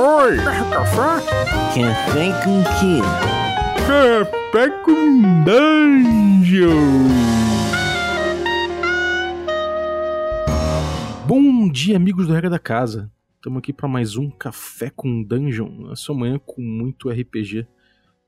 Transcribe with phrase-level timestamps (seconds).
[0.00, 0.36] Oi!
[0.36, 1.26] Café?
[1.74, 3.00] Café com quê?
[3.84, 6.68] Café com Dungeon!
[11.26, 13.10] Bom dia, amigos do Regra da Casa.
[13.34, 17.66] Estamos aqui para mais um Café com Dungeon, a sua manhã com muito RPG.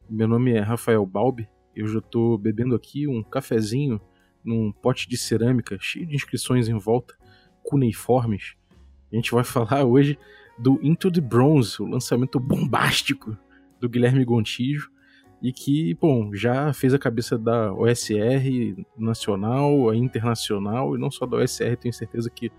[0.08, 1.48] Meu nome é Rafael Balbi.
[1.76, 4.00] Eu já estou bebendo aqui um cafezinho
[4.44, 7.14] num pote de cerâmica cheio de inscrições em volta,
[7.62, 8.56] cuneiformes.
[9.12, 10.18] A gente vai falar hoje
[10.60, 13.36] do Into the Bronze, o lançamento bombástico
[13.80, 14.90] do Guilherme Gontijo,
[15.42, 21.38] e que, bom, já fez a cabeça da OSR nacional, internacional, e não só da
[21.38, 22.52] OSR, tenho certeza que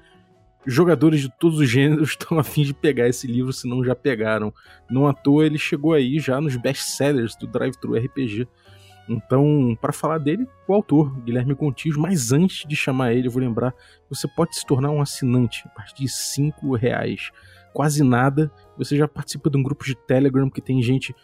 [0.66, 3.96] jogadores de todos os gêneros estão a fim de pegar esse livro, se não já
[3.96, 4.52] pegaram.
[4.90, 8.48] Não à toa ele chegou aí já nos best-sellers do Drive Thru RPG.
[9.08, 13.42] Então, para falar dele, o autor, Guilherme Contijo, mas antes de chamar ele, eu vou
[13.42, 13.74] lembrar,
[14.10, 17.30] você pode se tornar um assinante a partir de 5 reais
[17.74, 18.52] quase nada.
[18.78, 21.16] Você já participa de um grupo de Telegram que tem gente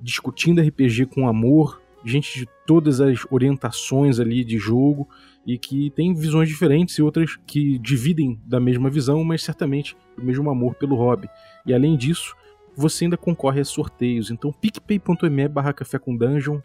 [0.00, 5.08] discutindo RPG com amor, gente de todas as orientações ali de jogo
[5.46, 10.24] e que tem visões diferentes e outras que dividem da mesma visão, mas certamente o
[10.24, 11.28] mesmo amor pelo hobby.
[11.66, 12.34] E além disso,
[12.76, 14.30] você ainda concorre a sorteios.
[14.30, 16.60] Então, picpay.me barra café com dungeon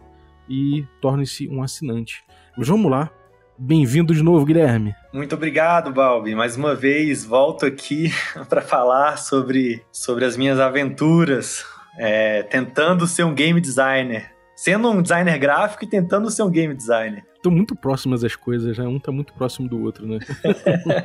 [0.50, 2.24] e torne-se um assinante.
[2.58, 3.12] Mas vamos lá,
[3.58, 4.94] Bem-vindo de novo, Guilherme.
[5.14, 6.36] Muito obrigado, Balbi.
[6.36, 8.12] Mais uma vez, volto aqui
[8.50, 11.66] para falar sobre, sobre as minhas aventuras,
[11.98, 14.30] é, tentando ser um game designer.
[14.58, 17.26] Sendo um designer gráfico e tentando ser um game designer.
[17.34, 18.86] Estão muito próximas as coisas, né?
[18.86, 20.20] Um tá muito próximo do outro, né?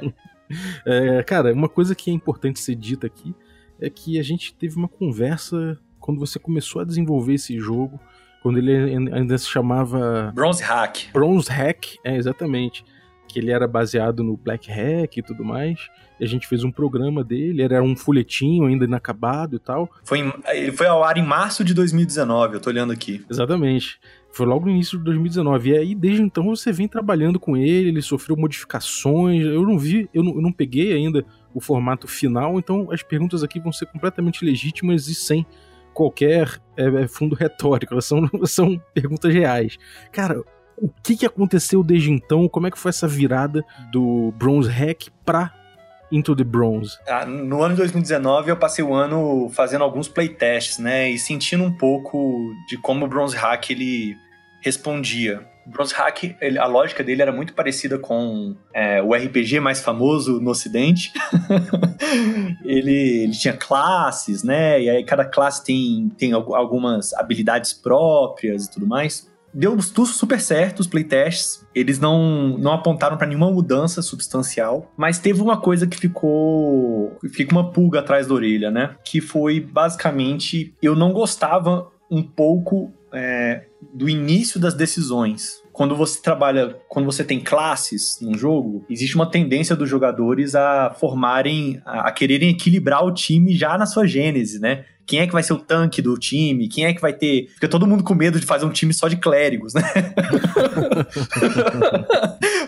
[0.85, 3.33] é, cara, uma coisa que é importante ser dita aqui
[3.81, 8.01] é que a gente teve uma conversa quando você começou a desenvolver esse jogo
[8.43, 8.75] quando ele
[9.13, 10.33] ainda se chamava.
[10.35, 11.13] Bronze Hack.
[11.13, 12.85] Bronze Hack, é, exatamente.
[13.29, 15.79] Que ele era baseado no Black Hack e tudo mais.
[16.19, 19.89] E a gente fez um programa dele, era um folhetinho ainda inacabado e tal.
[20.05, 23.25] Foi em, ele foi ao ar em março de 2019, eu tô olhando aqui.
[23.31, 24.01] Exatamente.
[24.33, 25.71] Foi logo no início de 2019.
[25.71, 29.43] E aí, desde então, você vem trabalhando com ele, ele sofreu modificações.
[29.45, 31.25] Eu não vi, eu não, eu não peguei ainda
[31.55, 35.45] o formato final, então as perguntas aqui vão ser completamente legítimas e sem
[36.01, 39.77] qualquer é, é, fundo retórico, são, são perguntas reais.
[40.11, 40.41] Cara,
[40.79, 42.49] o que, que aconteceu desde então?
[42.49, 43.63] Como é que foi essa virada
[43.93, 45.53] do Bronze Hack pra
[46.11, 46.97] Into the Bronze?
[47.07, 51.65] Ah, no ano de 2019 eu passei o ano fazendo alguns playtests, né, e sentindo
[51.65, 54.17] um pouco de como o Bronze Hack ele
[54.63, 55.47] respondia.
[55.67, 60.41] Bronze Hack, ele, a lógica dele era muito parecida com é, o RPG mais famoso
[60.41, 61.13] no ocidente.
[62.65, 64.81] ele, ele, tinha classes, né?
[64.83, 69.31] E aí cada classe tem, tem algumas habilidades próprias e tudo mais.
[69.53, 71.67] Deu tudo super certo os playtests.
[71.75, 77.19] Eles não, não apontaram para nenhuma mudança substancial, mas teve uma coisa que ficou.
[77.33, 78.95] Fica uma pulga atrás da orelha, né?
[79.05, 85.63] Que foi basicamente eu não gostava um pouco é, do início das decisões.
[85.73, 90.95] Quando você trabalha, quando você tem classes num jogo, existe uma tendência dos jogadores a
[90.99, 94.85] formarem, a, a quererem equilibrar o time já na sua gênese, né?
[95.07, 96.69] Quem é que vai ser o tanque do time?
[96.69, 97.49] Quem é que vai ter.
[97.55, 99.83] Fica todo mundo com medo de fazer um time só de clérigos, né?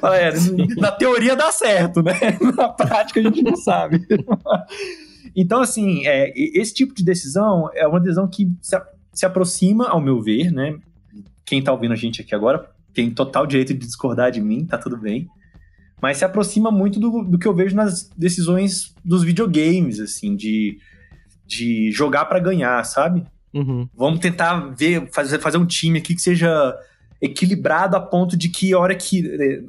[0.03, 0.33] é,
[0.81, 2.19] na teoria dá certo, né?
[2.57, 4.05] Na prática a gente não sabe.
[5.37, 8.51] Então, assim, é, esse tipo de decisão é uma decisão que
[9.13, 10.79] se, aproxima, ao meu ver, né?
[11.45, 14.79] Quem tá ouvindo a gente aqui agora tem total direito de discordar de mim, tá
[14.79, 15.29] tudo bem.
[16.01, 20.79] Mas se aproxima muito do, do que eu vejo nas decisões dos videogames, assim, de,
[21.47, 23.25] de jogar para ganhar, sabe?
[23.55, 23.89] Uhum.
[23.95, 26.77] Vamos tentar ver, fazer, fazer um time aqui que seja
[27.21, 29.27] equilibrado a ponto de que a hora que.
[29.27, 29.63] Eh,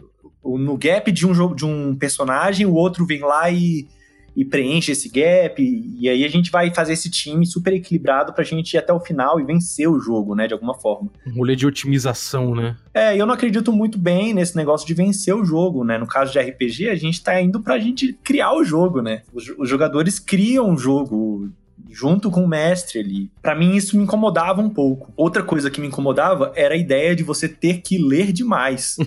[0.44, 3.88] no gap de um jogo de um personagem, o outro vem lá e
[4.36, 8.34] e preenche esse gap, e, e aí a gente vai fazer esse time super equilibrado
[8.34, 11.10] pra gente ir até o final e vencer o jogo, né, de alguma forma.
[11.28, 12.76] Um rolê de otimização, né?
[12.94, 15.98] É, eu não acredito muito bem nesse negócio de vencer o jogo, né?
[15.98, 19.24] No caso de RPG, a gente tá indo pra gente criar o jogo, né?
[19.34, 21.50] Os, os jogadores criam o jogo
[21.90, 23.32] junto com o mestre ali.
[23.42, 25.14] Para mim isso me incomodava um pouco.
[25.16, 28.98] Outra coisa que me incomodava era a ideia de você ter que ler demais.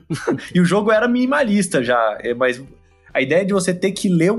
[0.54, 2.62] e o jogo era minimalista já, é, mas
[3.12, 4.32] a ideia de você ter que ler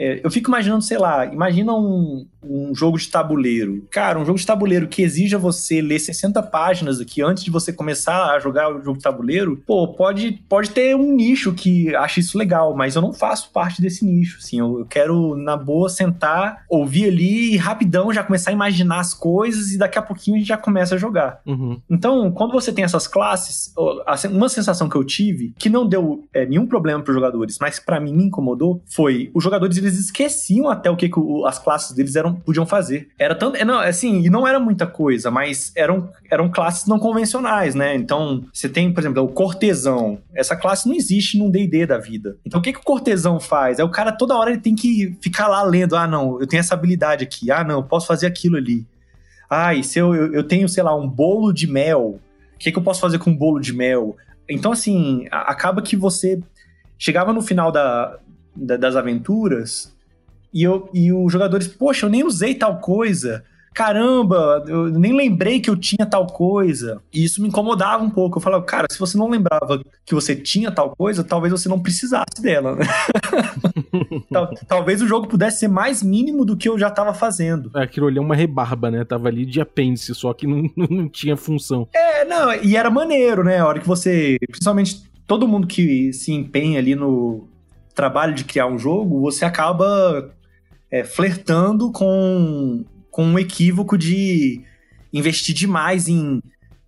[0.00, 3.86] é, eu fico imaginando, sei lá, imagina um, um jogo de tabuleiro.
[3.90, 7.70] Cara, um jogo de tabuleiro que exija você ler 60 páginas aqui antes de você
[7.70, 12.18] começar a jogar o jogo de tabuleiro, pô, pode, pode ter um nicho que acha
[12.18, 14.58] isso legal, mas eu não faço parte desse nicho, assim.
[14.58, 19.12] Eu, eu quero, na boa, sentar, ouvir ali e rapidão já começar a imaginar as
[19.12, 21.42] coisas e daqui a pouquinho a gente já começa a jogar.
[21.44, 21.78] Uhum.
[21.90, 23.74] Então, quando você tem essas classes,
[24.30, 27.78] uma sensação que eu tive, que não deu é, nenhum problema para os jogadores, mas
[27.78, 31.92] para mim me incomodou, foi os jogadores eles esqueciam até o que, que as classes
[31.94, 33.08] deles eram podiam fazer.
[33.18, 33.56] Era tanto.
[33.56, 37.94] é, Não, assim, e não era muita coisa, mas eram, eram classes não convencionais, né?
[37.94, 40.18] Então, você tem, por exemplo, o cortesão.
[40.34, 42.36] Essa classe não existe num DD da vida.
[42.44, 43.78] Então, o que, que o cortesão faz?
[43.78, 45.96] É o cara toda hora ele tem que ficar lá lendo.
[45.96, 47.50] Ah, não, eu tenho essa habilidade aqui.
[47.50, 48.86] Ah, não, eu posso fazer aquilo ali.
[49.48, 52.20] Ah, e se eu, eu, eu tenho, sei lá, um bolo de mel.
[52.54, 54.16] O que, que eu posso fazer com um bolo de mel?
[54.48, 56.40] Então, assim, acaba que você
[56.98, 58.18] chegava no final da,
[58.54, 59.94] da- das aventuras
[60.52, 63.44] e, eu, e os jogadores, poxa, eu nem usei tal coisa.
[63.72, 67.00] Caramba, eu nem lembrei que eu tinha tal coisa.
[67.14, 68.38] E isso me incomodava um pouco.
[68.38, 71.78] Eu falava, cara, se você não lembrava que você tinha tal coisa, talvez você não
[71.80, 72.84] precisasse dela, né?
[74.32, 77.70] Tal- talvez o jogo pudesse ser mais mínimo do que eu já tava fazendo.
[77.74, 79.04] Aquilo ali é uma rebarba, né?
[79.04, 81.88] Tava ali de apêndice, só que não, não tinha função.
[81.92, 83.58] É, não, e era maneiro, né?
[83.58, 84.36] A hora que você.
[84.50, 87.48] Principalmente todo mundo que se empenha ali no
[87.94, 90.32] trabalho de criar um jogo, você acaba
[90.90, 94.62] é, flertando com, com um equívoco de
[95.12, 96.40] investir demais em,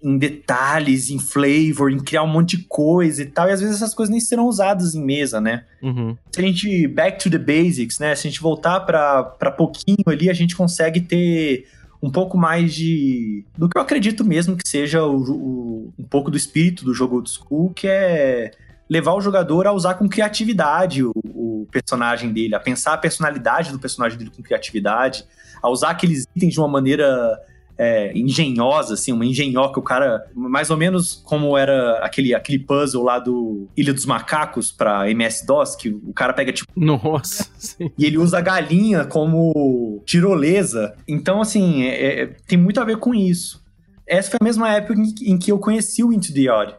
[0.02, 3.49] em detalhes, em flavor, em criar um monte de coisa e tal.
[3.49, 5.64] E às vezes essas coisas nem serão usadas em mesa, né?
[5.82, 6.16] Uhum.
[6.32, 8.14] se a gente back to the basics, né?
[8.14, 11.66] Se a gente voltar para pouquinho ali, a gente consegue ter
[12.02, 16.31] um pouco mais de do que eu acredito mesmo que seja o, o- um pouco
[16.32, 18.50] do espírito do jogo old school, que é
[18.88, 23.73] levar o jogador a usar com criatividade o, o personagem dele, a pensar a personalidade
[23.73, 25.25] do personagem dele com criatividade,
[25.62, 27.38] a usar aqueles itens de uma maneira
[27.79, 33.02] é, engenhosa, assim, uma engenhoca, o cara, mais ou menos como era aquele, aquele puzzle
[33.02, 37.49] lá do Ilha dos Macacos pra MS-DOS, que o cara pega, tipo, Nossa.
[37.58, 37.90] sim.
[37.99, 40.94] e ele usa a galinha como tirolesa.
[41.08, 43.62] Então, assim, é- é- tem muito a ver com isso.
[44.06, 46.75] Essa foi a mesma época em, que- em que eu conheci o Into the Odd,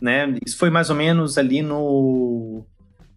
[0.00, 0.34] né?
[0.44, 2.64] Isso foi mais ou menos ali no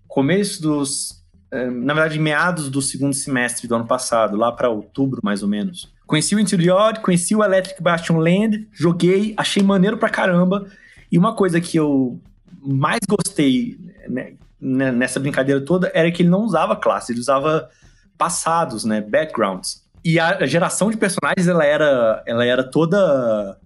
[0.07, 1.23] começo dos...
[1.51, 5.49] eh, Na verdade, meados do segundo semestre do ano passado, lá pra outubro, mais ou
[5.49, 5.91] menos.
[6.05, 10.67] Conheci o Odd, conheci o Electric Bastion Land, joguei, achei maneiro pra caramba.
[11.11, 12.19] E uma coisa que eu
[12.61, 13.77] mais gostei
[14.07, 17.69] né, né, nessa brincadeira toda era que ele não usava classe, ele usava
[18.17, 19.83] passados, né, backgrounds.
[20.05, 23.57] E a geração de personagens ela era, ela era toda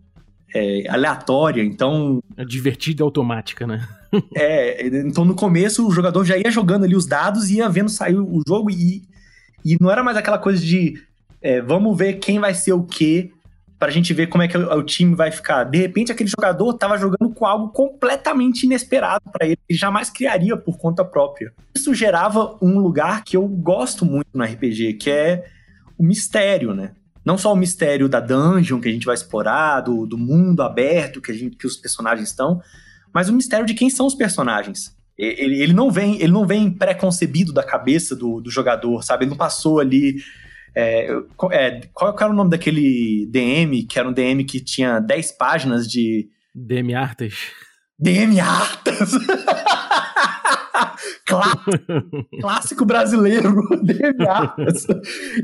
[0.57, 3.87] é, aleatória, então É divertida e automática, né?
[4.35, 7.89] é, então no começo o jogador já ia jogando ali os dados e ia vendo
[7.89, 9.03] sair o jogo e,
[9.63, 11.01] e não era mais aquela coisa de
[11.41, 13.31] é, vamos ver quem vai ser o quê
[13.77, 15.63] pra gente ver como é que o, time vai ficar.
[15.63, 20.57] De repente aquele jogador tava jogando com algo completamente inesperado pra ele, ele jamais criaria
[20.57, 21.53] por conta própria.
[21.75, 25.45] Isso gerava um lugar que eu gosto muito no RPG, que é
[25.97, 26.91] o mistério, né?
[27.27, 31.19] Não só o mistério da dungeon que a gente vai explorar, do, do mundo aberto
[31.19, 32.61] que, a gente, que os personagens estão,
[33.13, 34.95] mas o mistério de quem são os personagens.
[35.17, 39.25] Ele, ele não vem ele não vem pré-concebido da cabeça do, do jogador, sabe?
[39.25, 40.15] Ele não passou ali.
[40.73, 44.99] é, qual- é, qual era o nome daquele DM, que era um DM que tinha
[45.01, 47.33] 10 páginas de DM Artas.
[47.99, 49.11] DM Artas?
[51.25, 51.63] Clá-
[52.41, 54.85] Clássico brasileiro, DM Artas.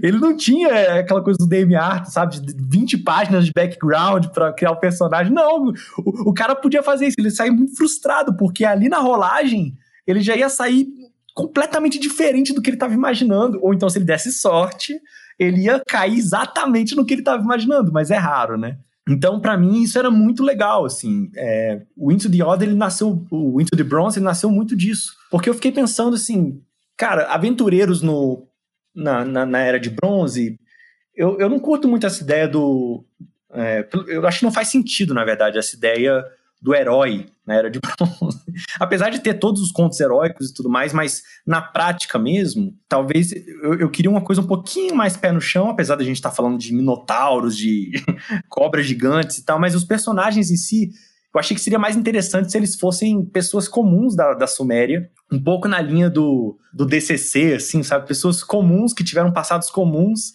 [0.01, 2.39] Ele não tinha é, aquela coisa do DM Artas, sabe?
[2.39, 5.33] De 20 páginas de background pra criar o personagem.
[5.33, 5.67] Não,
[5.97, 7.15] o, o cara podia fazer isso.
[7.19, 9.75] Ele saiu muito frustrado, porque ali na rolagem
[10.05, 10.87] ele já ia sair
[11.33, 13.59] completamente diferente do que ele estava imaginando.
[13.61, 14.99] Ou então, se ele desse sorte,
[15.39, 18.77] ele ia cair exatamente no que ele estava imaginando, mas é raro, né?
[19.07, 21.29] Então, pra mim, isso era muito legal, assim.
[21.35, 23.25] É, o Into the Odd, ele nasceu...
[23.29, 25.13] O Into the Bronze, ele nasceu muito disso.
[25.29, 26.61] Porque eu fiquei pensando, assim...
[26.95, 28.47] Cara, aventureiros no,
[28.95, 30.57] na, na, na Era de Bronze...
[31.15, 33.05] Eu, eu não curto muito essa ideia do...
[33.51, 36.25] é, eu acho que não faz sentido, na verdade, essa ideia
[36.63, 38.39] do herói na Era de Bronze.
[38.79, 43.33] Apesar de ter todos os contos heróicos e tudo mais, mas na prática mesmo, talvez
[43.33, 46.31] eu, eu queria uma coisa um pouquinho mais pé no chão, apesar da gente estar
[46.31, 47.91] falando de minotauros, de
[48.47, 50.91] cobras gigantes e tal, mas os personagens em si,
[51.35, 55.43] eu achei que seria mais interessante se eles fossem pessoas comuns da, da Suméria, um
[55.43, 58.07] pouco na linha do, do DCC, assim, sabe?
[58.07, 60.31] Pessoas comuns que tiveram passados comuns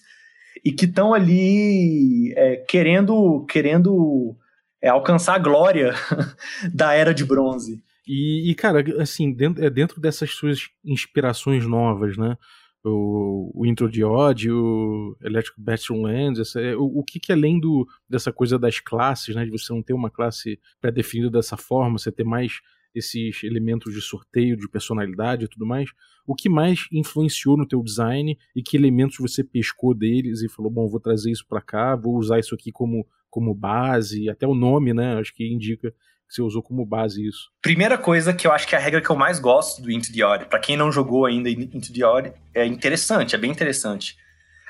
[0.62, 4.36] e que estão ali é, querendo, querendo
[4.82, 5.94] é, alcançar a glória
[6.72, 7.82] da Era de Bronze.
[8.06, 12.36] E, e, cara, assim, dentro, é dentro dessas suas inspirações novas, né?
[12.84, 17.32] O, o Intro de Odd, o Electric Bastion Lands, essa, é, o, o que que
[17.32, 19.44] além do, dessa coisa das classes, né?
[19.44, 22.60] De você não ter uma classe pré-definida dessa forma, você ter mais
[22.94, 25.90] esses elementos de sorteio, de personalidade e tudo mais,
[26.26, 30.70] o que mais influenciou no teu design e que elementos você pescou deles e falou,
[30.70, 34.54] bom, vou trazer isso para cá, vou usar isso aqui como, como base, até o
[34.54, 35.18] nome, né?
[35.18, 37.50] Acho que indica que você usou como base isso.
[37.62, 40.12] Primeira coisa que eu acho que é a regra que eu mais gosto do Into
[40.12, 44.16] the Odd, pra quem não jogou ainda Into the Odd, é interessante, é bem interessante.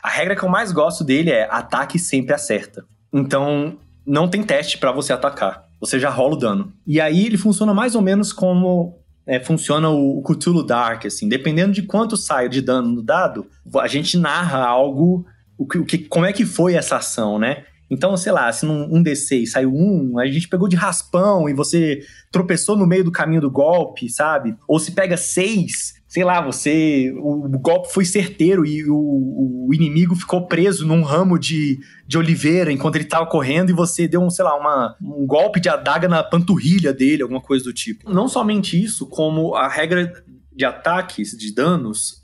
[0.02, 2.84] A regra que eu mais gosto dele é ataque sempre acerta.
[3.12, 5.66] Então, não tem teste para você atacar.
[5.80, 6.72] Você já rola o dano.
[6.86, 11.28] E aí ele funciona mais ou menos como é, funciona o, Cthulhu Dark, assim.
[11.28, 13.46] Dependendo de quanto sai de dano no dado,
[13.76, 15.26] a gente narra algo,
[15.58, 17.64] o que, como é que foi essa ação, né?
[17.90, 21.54] Então, sei lá, se num um D6 saiu um, a gente pegou de raspão e
[21.54, 24.54] você tropeçou no meio do caminho do golpe, sabe?
[24.66, 27.10] Ou se pega seis, sei lá, você.
[27.18, 32.70] O, golpe foi certeiro e o, o, inimigo ficou preso num ramo de, de oliveira
[32.70, 36.08] enquanto ele tava correndo e você deu um, sei lá, uma, um golpe de adaga
[36.08, 38.10] na panturrilha dele, alguma coisa do tipo.
[38.12, 40.12] Não somente isso, como a regra
[40.54, 42.22] de ataques, de danos,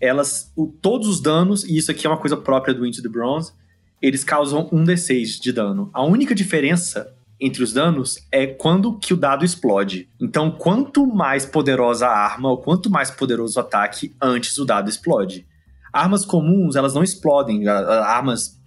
[0.00, 0.50] elas.
[0.56, 3.52] O, todos os danos, e isso aqui é uma coisa própria do Into the Bronze
[4.06, 5.88] eles causam um D6 de dano.
[5.94, 10.10] A única diferença entre os danos é quando que o dado explode.
[10.20, 14.90] Então, quanto mais poderosa a arma, ou quanto mais poderoso o ataque, antes o dado
[14.90, 15.46] explode.
[15.90, 17.66] Armas comuns, elas não explodem.
[17.66, 18.60] Armas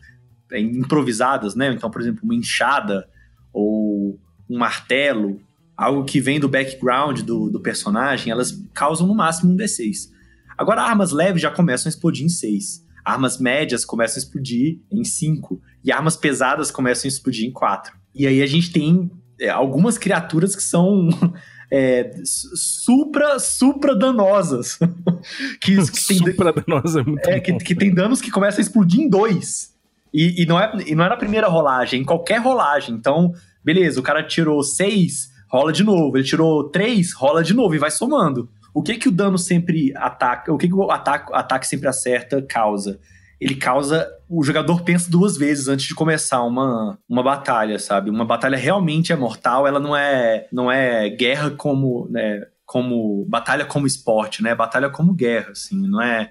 [0.52, 1.72] é, improvisadas, né?
[1.72, 3.08] Então, por exemplo, uma enxada
[3.54, 5.40] ou um martelo,
[5.76, 10.10] algo que vem do background do, do personagem, elas causam no máximo um D6.
[10.58, 12.87] Agora, armas leves já começam a explodir em 6.
[13.08, 17.96] Armas médias começam a explodir em 5 e armas pesadas começam a explodir em 4.
[18.14, 19.10] E aí a gente tem
[19.40, 21.08] é, algumas criaturas que são
[21.72, 24.78] é, supra, supra danosas.
[25.62, 28.62] que, que tem, supra danosa é muito é, que, que, tem danos que começam a
[28.62, 29.74] explodir em 2.
[30.14, 32.94] E, e, não é, e não é na primeira rolagem, em qualquer rolagem.
[32.94, 33.32] Então,
[33.64, 36.18] beleza, o cara tirou 6, rola de novo.
[36.18, 38.50] Ele tirou 3, rola de novo e vai somando.
[38.78, 42.44] O que que o dano sempre ataca, o que que o ataque, ataque sempre acerta
[42.44, 43.00] causa?
[43.42, 44.08] Ele causa.
[44.30, 48.12] O jogador pensa duas vezes antes de começar uma, uma batalha, sabe?
[48.12, 52.08] Uma batalha realmente é mortal, ela não é, não é guerra como.
[52.12, 54.54] Né, como batalha como esporte, né?
[54.54, 56.30] Batalha como guerra, assim, não é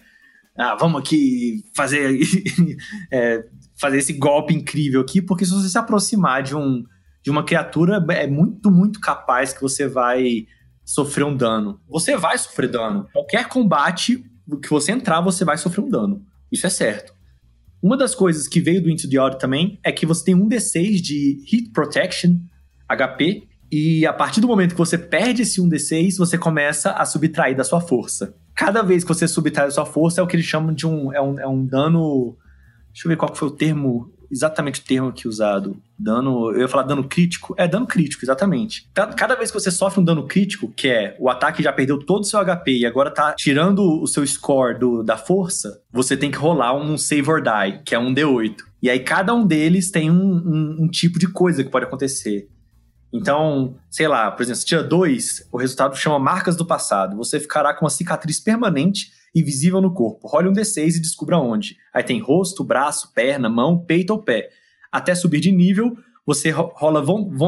[0.56, 2.16] ah, vamos aqui fazer
[3.10, 6.84] é, fazer esse golpe incrível aqui, porque se você se aproximar de um
[7.24, 10.46] de uma criatura é muito muito capaz que você vai
[10.87, 11.81] sofrer um dano.
[11.88, 13.09] Você vai sofrer dano.
[13.12, 14.25] Qualquer combate
[14.62, 16.25] que você entrar, você vai sofrer um dano.
[16.50, 17.12] Isso é certo.
[17.83, 20.49] Uma das coisas que veio do Into the Odd também é que você tem um
[20.49, 22.38] D6 de Hit Protection,
[22.88, 27.57] HP, e a partir do momento que você perde esse 1d6, você começa a subtrair
[27.57, 28.35] da sua força.
[28.55, 31.12] Cada vez que você subtrai da sua força, é o que eles chamam de um.
[31.12, 32.37] É um, é um dano.
[32.93, 35.76] Deixa eu ver qual foi o termo exatamente o termo aqui usado.
[35.99, 36.52] Dano.
[36.52, 37.54] Eu ia falar dano crítico.
[37.56, 38.88] É dano crítico, exatamente.
[39.16, 42.23] Cada vez que você sofre um dano crítico, que é o ataque já perdeu todo
[42.23, 46.30] o seu HP e agora tá tirando o seu score do, da força, você tem
[46.30, 48.56] que rolar um save or die, que é um D8.
[48.83, 52.49] E aí cada um deles tem um, um, um tipo de coisa que pode acontecer.
[53.12, 57.16] Então, sei lá, por exemplo, se tira dois, o resultado chama marcas do passado.
[57.16, 60.26] Você ficará com uma cicatriz permanente invisível no corpo.
[60.26, 61.76] Role um D6 e descubra onde.
[61.93, 64.49] Aí tem rosto, braço, perna, mão, peito ou pé.
[64.90, 67.05] Até subir de nível, você rola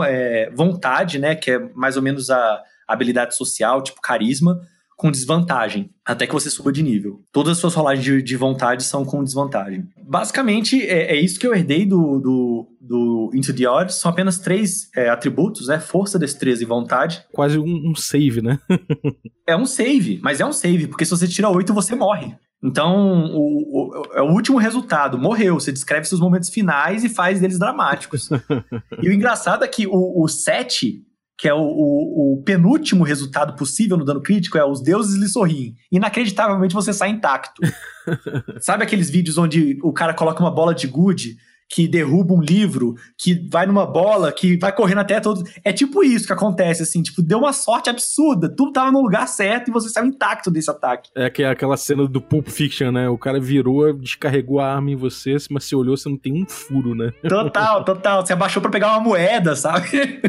[0.07, 1.35] é, vontade, né?
[1.35, 4.61] Que é mais ou menos a habilidade social, tipo carisma
[4.99, 7.23] com desvantagem, até que você suba de nível.
[7.31, 9.85] Todas as suas rolagens de, de vontade são com desvantagem.
[10.05, 13.95] Basicamente, é, é, isso que eu herdei do, do, do Into the Odd.
[13.95, 15.79] São apenas três é, atributos, né?
[15.79, 17.25] Força, destreza e vontade.
[17.33, 18.59] Quase um, um save, né?
[19.47, 22.35] é um save, mas é um save, porque se você tira oito, você morre.
[22.61, 25.17] Então, o, o, é o último resultado.
[25.17, 25.61] Morreu.
[25.61, 28.29] Você descreve seus momentos finais e faz deles dramáticos.
[29.01, 31.05] e o engraçado é que o, o 7
[31.39, 35.29] que é o, o, o, penúltimo resultado possível no dano crítico, é os deuses lhe
[35.29, 35.77] sorriem.
[35.91, 37.63] Inacreditavelmente você sai intacto.
[38.61, 41.37] Sabe aqueles vídeos onde o cara coloca uma bola de gude
[41.69, 45.43] que derruba um livro, que vai numa bola, que vai correndo até todo.
[45.63, 49.29] É tipo isso que acontece, assim, tipo, deu uma sorte absurda, tudo tava no lugar
[49.29, 51.11] certo e você saiu intacto desse ataque.
[51.15, 53.09] É aquela cena do Pulp Fiction, né?
[53.09, 56.47] O cara virou, descarregou a arma em você, mas você olhou, você não tem um
[56.47, 57.13] furo, né?
[57.29, 58.25] Total, total.
[58.25, 59.89] Você abaixou para pegar uma moeda, sabe?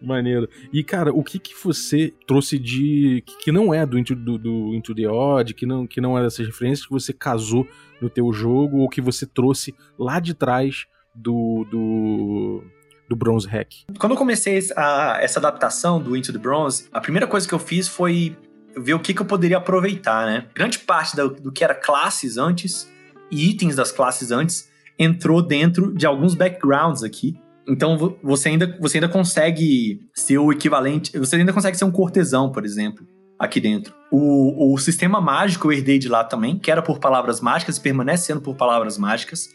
[0.00, 0.48] Maneiro.
[0.72, 3.22] E, cara, o que que você trouxe de.
[3.42, 6.22] que não é do Into, do, do Into the Odd, que não, que não é
[6.22, 7.66] dessas referências, que você casou
[8.00, 11.66] no teu jogo, ou que você trouxe lá de trás do.
[11.70, 12.64] do
[13.08, 13.68] do Bronze Hack.
[14.00, 17.58] Quando eu comecei a, essa adaptação do Into the Bronze, a primeira coisa que eu
[17.60, 18.36] fiz foi
[18.76, 20.46] ver o que, que eu poderia aproveitar, né?
[20.52, 22.90] Grande parte do, do que era classes antes
[23.30, 28.98] e itens das classes antes entrou dentro de alguns backgrounds aqui então você ainda, você
[28.98, 31.18] ainda consegue ser o equivalente.
[31.18, 33.06] Você ainda consegue ser um cortesão, por exemplo,
[33.38, 33.94] aqui dentro.
[34.10, 37.80] O, o sistema mágico eu herdei de lá também, que era por palavras mágicas e
[37.80, 39.48] permanece sendo por palavras mágicas.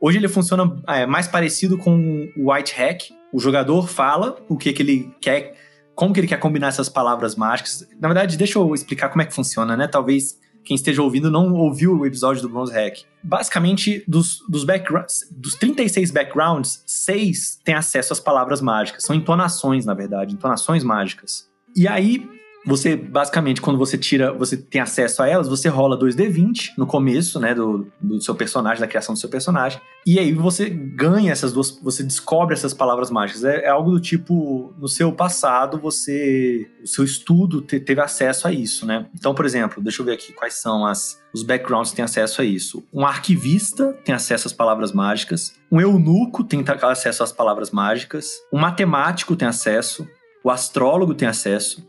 [0.00, 3.02] Hoje ele funciona é, mais parecido com o White Hack.
[3.32, 5.54] O jogador fala o que, que ele quer,
[5.94, 7.86] como que ele quer combinar essas palavras mágicas.
[8.00, 9.86] Na verdade, deixa eu explicar como é que funciona, né?
[9.86, 10.38] Talvez
[10.68, 12.98] quem esteja ouvindo não ouviu o episódio do Bronze Hack.
[13.22, 19.02] Basicamente, dos, dos, backgrounds, dos 36 backgrounds, 6 têm acesso às palavras mágicas.
[19.02, 21.48] São entonações, na verdade, entonações mágicas.
[21.74, 22.28] E aí,
[22.68, 27.40] você, basicamente, quando você tira, você tem acesso a elas, você rola 2D20 no começo,
[27.40, 29.80] né, do, do seu personagem, da criação do seu personagem.
[30.06, 33.42] E aí você ganha essas duas, você descobre essas palavras mágicas.
[33.42, 38.46] É, é algo do tipo, no seu passado, você, o seu estudo te, teve acesso
[38.46, 39.06] a isso, né?
[39.14, 42.42] Então, por exemplo, deixa eu ver aqui quais são as, os backgrounds que têm acesso
[42.42, 42.84] a isso.
[42.92, 45.54] Um arquivista tem acesso às palavras mágicas.
[45.72, 48.42] Um eunuco tem acesso às palavras mágicas.
[48.52, 50.06] Um matemático tem acesso.
[50.44, 51.88] O astrólogo tem acesso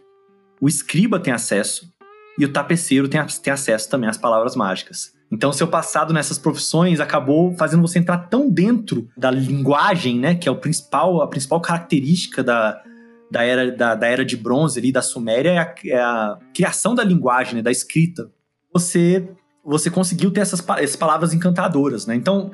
[0.62, 1.92] o escriba tem acesso
[2.38, 5.14] e o tapeceiro tem, tem acesso também às palavras mágicas.
[5.32, 10.50] Então, seu passado nessas profissões acabou fazendo você entrar tão dentro da linguagem, né, que
[10.50, 12.82] é o principal, a principal característica da,
[13.30, 16.96] da, era, da, da era de bronze ali, da Suméria, é a, é a criação
[16.96, 18.32] da linguagem, né, da escrita.
[18.74, 19.30] Você,
[19.64, 22.16] você conseguiu ter essas, essas palavras encantadoras, né?
[22.16, 22.52] Então,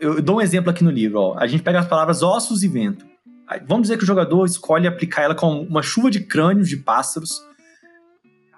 [0.00, 1.18] eu, dou um exemplo aqui no livro.
[1.20, 1.38] Ó.
[1.38, 3.06] A gente pega as palavras ossos e vento.
[3.66, 7.42] Vamos dizer que o jogador escolhe aplicar ela com uma chuva de crânios de pássaros,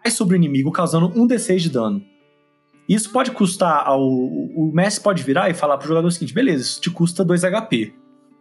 [0.02, 2.04] cai sobre o inimigo, causando um D6 de dano.
[2.88, 4.02] Isso pode custar ao.
[4.02, 7.42] O mestre pode virar e falar pro jogador o seguinte: beleza, isso te custa 2
[7.42, 7.94] HP.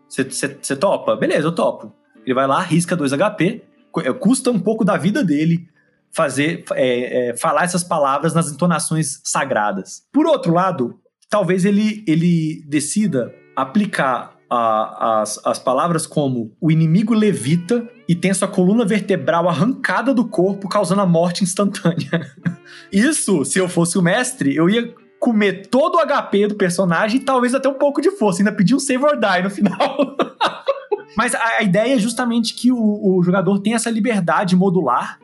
[0.07, 1.15] Você topa?
[1.15, 1.93] Beleza, eu topo.
[2.25, 3.63] Ele vai lá, arrisca 2 HP,
[3.97, 5.69] é, custa um pouco da vida dele
[6.11, 10.03] fazer é, é, falar essas palavras nas entonações sagradas.
[10.11, 17.13] Por outro lado, talvez ele, ele decida aplicar a, as, as palavras como o inimigo
[17.13, 22.27] levita e tem sua coluna vertebral arrancada do corpo, causando a morte instantânea.
[22.91, 27.23] Isso, se eu fosse o mestre, eu ia comer todo o HP do personagem e
[27.23, 30.15] talvez até um pouco de força, ainda pedir um save or die no final.
[31.15, 35.19] Mas a, a, ideia é justamente que o, o jogador tem essa liberdade modular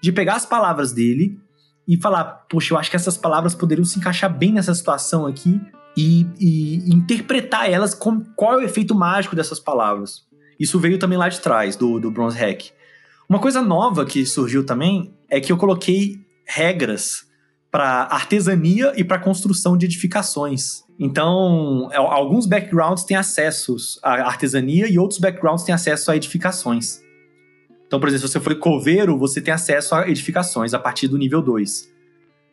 [0.00, 1.38] de pegar as palavras dele
[1.86, 5.60] e falar, poxa, eu acho que essas palavras poderiam se encaixar bem nessa situação aqui
[5.98, 10.26] e, e interpretar elas com qual é o efeito mágico dessas palavras.
[10.58, 12.70] Isso veio também lá de trás, do, do Bronze Hack.
[13.28, 17.26] Uma coisa nova que surgiu também é que eu coloquei regras
[17.70, 20.82] para artesania e para construção de edificações.
[20.98, 27.00] Então, é, alguns backgrounds têm acessos à artesania e outros backgrounds têm acesso a edificações.
[27.86, 31.18] Então, por exemplo, se você for coveiro, você tem acesso a edificações a partir do
[31.18, 31.88] nível 2.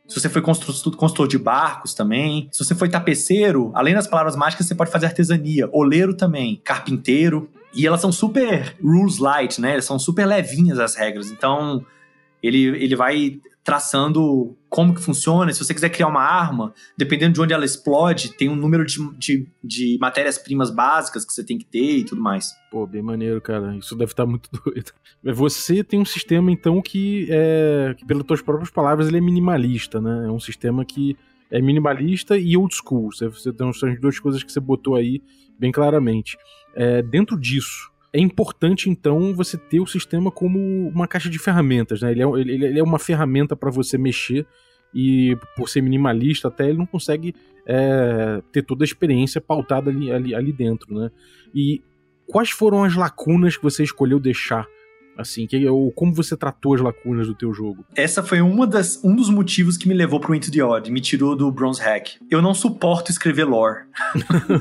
[0.08, 2.48] Se você foi construtor, de barcos também.
[2.52, 5.68] Se você foi tapeceiro, além das palavras mágicas, você pode fazer artesania.
[5.72, 6.62] Oleiro também.
[6.64, 7.50] Carpinteiro.
[7.74, 9.74] E elas são super rules light, né?
[9.74, 11.32] Elas são super levinhas as regras.
[11.32, 11.84] Então,
[12.42, 15.52] ele, ele vai traçando como que funciona.
[15.52, 19.00] Se você quiser criar uma arma, dependendo de onde ela explode, tem um número de,
[19.18, 22.54] de, de matérias-primas básicas que você tem que ter e tudo mais.
[22.70, 23.76] Pô, bem maneiro, cara.
[23.76, 24.92] Isso deve estar muito doido.
[25.24, 30.00] Você tem um sistema, então, que, é, que pelas tuas próprias palavras, ele é minimalista,
[30.00, 30.28] né?
[30.28, 31.18] É um sistema que
[31.50, 33.12] é minimalista e old school.
[33.12, 35.24] Você, você tem as duas coisas que você botou aí
[35.58, 36.38] bem claramente.
[36.76, 42.02] É, dentro disso, é importante, então, você ter o sistema como uma caixa de ferramentas,
[42.02, 42.14] né?
[42.14, 44.48] Ele é, ele, ele é uma ferramenta para você mexer
[44.94, 47.36] e, por ser minimalista, até ele não consegue
[47.68, 51.12] é, ter toda a experiência pautada ali, ali, ali dentro, né?
[51.54, 51.82] E
[52.26, 54.66] quais foram as lacunas que você escolheu deixar
[55.18, 57.86] Assim, que, ou como você tratou as lacunas do teu jogo?
[57.96, 61.00] Essa foi uma das, um dos motivos que me levou pro Into the Odd, me
[61.00, 62.18] tirou do Bronze Hack.
[62.30, 63.86] Eu não suporto escrever lore.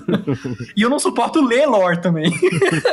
[0.76, 2.32] e eu não suporto ler lore também.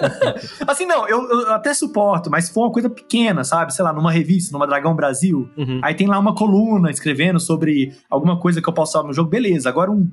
[0.67, 3.73] assim, não, eu, eu, até suporto, mas se for uma coisa pequena, sabe?
[3.73, 5.79] Sei lá, numa revista, numa Dragão Brasil, uhum.
[5.83, 9.29] aí tem lá uma coluna escrevendo sobre alguma coisa que eu posso falar no jogo,
[9.29, 9.69] beleza.
[9.69, 10.09] Agora um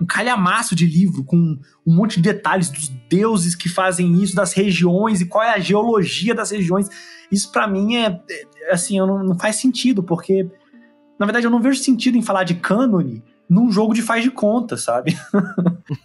[0.00, 4.52] um calhamaço de livro com um monte de detalhes dos deuses que fazem isso, das
[4.52, 6.88] regiões e qual é a geologia das regiões.
[7.30, 8.20] Isso para mim é,
[8.62, 10.48] é assim, não, não, faz sentido, porque
[11.18, 14.30] na verdade eu não vejo sentido em falar de cânone num jogo de faz de
[14.30, 15.16] conta, sabe?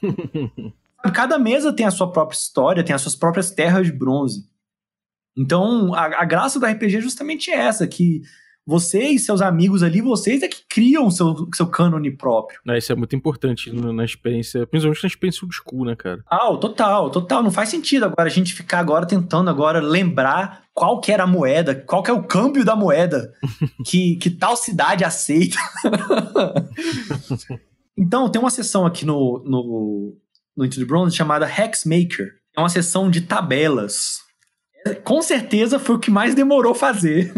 [1.13, 4.49] Cada mesa tem a sua própria história, tem as suas próprias terras de bronze.
[5.35, 8.21] Então, a, a graça do RPG é justamente essa, que
[8.65, 12.59] você e seus amigos ali, vocês é que criam o seu, seu cânone próprio.
[12.67, 16.23] É, isso é muito importante na experiência, principalmente na experiência old school, né, cara?
[16.29, 17.43] Ah, total, total.
[17.43, 21.27] Não faz sentido agora a gente ficar agora tentando agora lembrar qual que era a
[21.27, 23.33] moeda, qual que é o câmbio da moeda
[23.85, 25.57] que, que tal cidade aceita.
[27.97, 30.15] então, tem uma sessão aqui no, no,
[30.55, 32.27] no Into the Bronze chamada Hexmaker.
[32.55, 34.19] É uma sessão de tabelas
[35.03, 37.31] com certeza foi o que mais demorou fazer.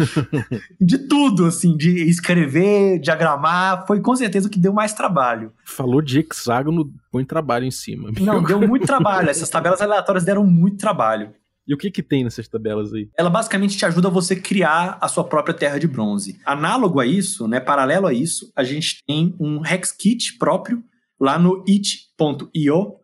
[0.80, 5.52] de tudo, assim, de escrever, diagramar, foi com certeza o que deu mais trabalho.
[5.64, 8.08] Falou de hexágono, põe trabalho em cima.
[8.08, 8.24] Amigo.
[8.24, 9.28] Não, deu muito trabalho.
[9.28, 11.32] Essas tabelas aleatórias deram muito trabalho.
[11.66, 13.08] E o que que tem nessas tabelas aí?
[13.16, 16.40] Ela basicamente te ajuda a você criar a sua própria terra de bronze.
[16.44, 20.82] Análogo a isso, né, paralelo a isso, a gente tem um Hex Kit próprio
[21.20, 22.96] lá no it.io,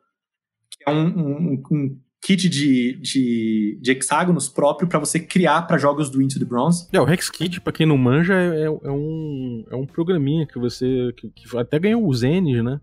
[0.70, 5.78] que é um, um, um kit de, de, de hexágonos próprio para você criar para
[5.78, 6.88] jogos do Into the Bronze.
[6.92, 10.58] É, o Hex Kit, pra quem não manja, é, é, um, é um programinha que
[10.58, 11.12] você.
[11.16, 12.80] Que, que até ganhou os N's, né?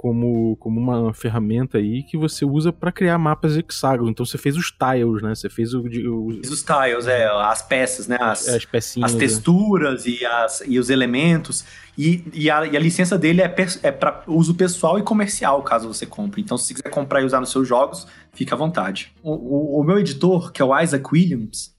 [0.00, 4.10] Como, como uma ferramenta aí que você usa para criar mapas hexágonos.
[4.10, 5.34] Então você fez os tiles, né?
[5.34, 6.28] Você fez o, o...
[6.28, 8.16] os tiles, é, as peças, né?
[8.18, 9.10] As, é, as pecinhas.
[9.10, 9.20] As né?
[9.20, 10.08] texturas é.
[10.08, 11.66] e, as, e os elementos.
[11.98, 15.86] E, e, a, e a licença dele é, é para uso pessoal e comercial, caso
[15.86, 16.40] você compre.
[16.40, 19.12] Então, se você quiser comprar e usar nos seus jogos, fica à vontade.
[19.22, 21.76] O, o, o meu editor, que é o Isaac Williams,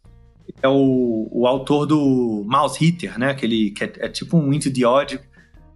[0.61, 3.31] é o, o autor do Mouse Hitter, né?
[3.31, 5.19] Aquele que é, é tipo um Into the Odd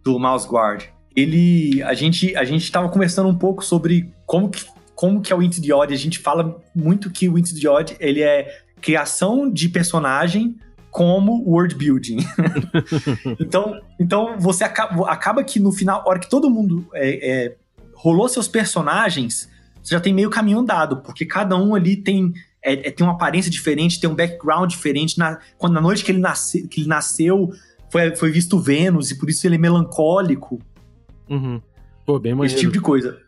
[0.04, 4.66] do Mouse Guard ele a gente a gente estava conversando um pouco sobre como que
[4.96, 5.94] como que é o Into the Odd.
[5.94, 10.56] A gente fala muito que o Into the Odd ele é criação de personagem
[10.90, 12.20] como world building.
[13.40, 17.56] então, então você acaba, acaba que no final, hora que todo mundo é, é,
[17.94, 19.50] rolou seus personagens,
[19.84, 22.32] você já tem meio caminho andado, porque cada um ali tem
[22.64, 25.20] é, é, tem uma aparência diferente, tem um background diferente.
[25.20, 27.52] Na, quando na noite que ele, nasce, que ele nasceu,
[27.92, 30.60] foi, foi visto Vênus, e por isso ele é melancólico.
[31.30, 31.62] Uhum.
[32.06, 32.54] Pô, bem maneiro.
[32.54, 33.20] Esse tipo de coisa.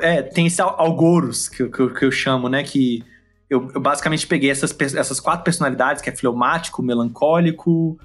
[0.00, 2.62] É, tem esse algoros que, que, que eu chamo, né?
[2.62, 3.02] Que
[3.48, 7.98] eu, eu, basicamente peguei essas, essas quatro personalidades, que é fleumático, melancólico,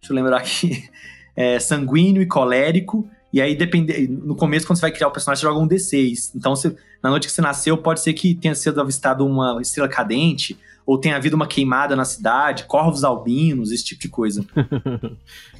[0.00, 0.88] deixa eu lembrar aqui,
[1.34, 3.08] é, sanguíneo e colérico.
[3.32, 6.32] E aí, depende, no começo, quando você vai criar o personagem, você joga um D6.
[6.34, 9.88] Então, você, na noite que você nasceu, pode ser que tenha sido avistado uma estrela
[9.88, 10.58] cadente,
[10.90, 14.44] ou tenha havido uma queimada na cidade, corvos albinos, esse tipo de coisa.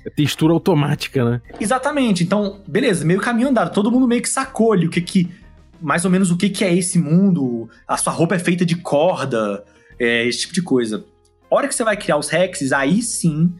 [0.05, 1.41] é textura automática, né?
[1.61, 2.25] Exatamente.
[2.25, 3.73] Então, beleza, meio caminho andado.
[3.73, 5.31] Todo mundo meio que sacou ali o que que.
[5.81, 7.71] Mais ou menos o que que é esse mundo.
[7.87, 9.65] A sua roupa é feita de corda,
[10.01, 11.05] é, esse tipo de coisa.
[11.49, 13.55] A hora que você vai criar os hexes, aí sim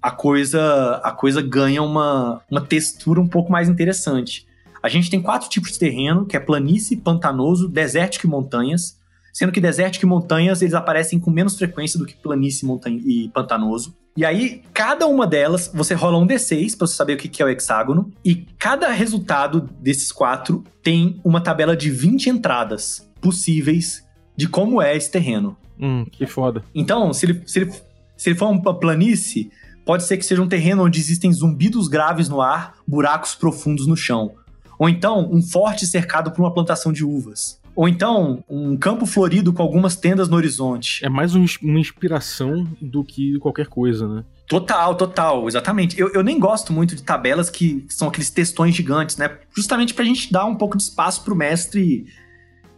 [0.00, 4.46] a coisa a coisa ganha uma, uma textura um pouco mais interessante.
[4.80, 9.01] A gente tem quatro tipos de terreno, que é planície, pantanoso, desértico e montanhas
[9.32, 13.28] sendo que desértico e montanhas eles aparecem com menos frequência do que planície montanha e
[13.30, 13.96] pantanoso.
[14.14, 17.46] E aí, cada uma delas, você rola um D6 para você saber o que é
[17.46, 24.04] o hexágono, e cada resultado desses quatro tem uma tabela de 20 entradas possíveis
[24.36, 25.56] de como é esse terreno.
[25.80, 26.62] Hum, que foda.
[26.74, 27.72] Então, se ele, se ele,
[28.16, 29.50] se ele for uma planície,
[29.84, 33.96] pode ser que seja um terreno onde existem zumbidos graves no ar, buracos profundos no
[33.96, 34.34] chão.
[34.78, 37.61] Ou então, um forte cercado por uma plantação de uvas.
[37.74, 41.04] Ou então, um campo florido com algumas tendas no horizonte.
[41.04, 44.24] É mais um, uma inspiração do que qualquer coisa, né?
[44.46, 45.98] Total, total, exatamente.
[45.98, 49.38] Eu, eu nem gosto muito de tabelas que são aqueles textões gigantes, né?
[49.56, 52.04] Justamente pra gente dar um pouco de espaço pro mestre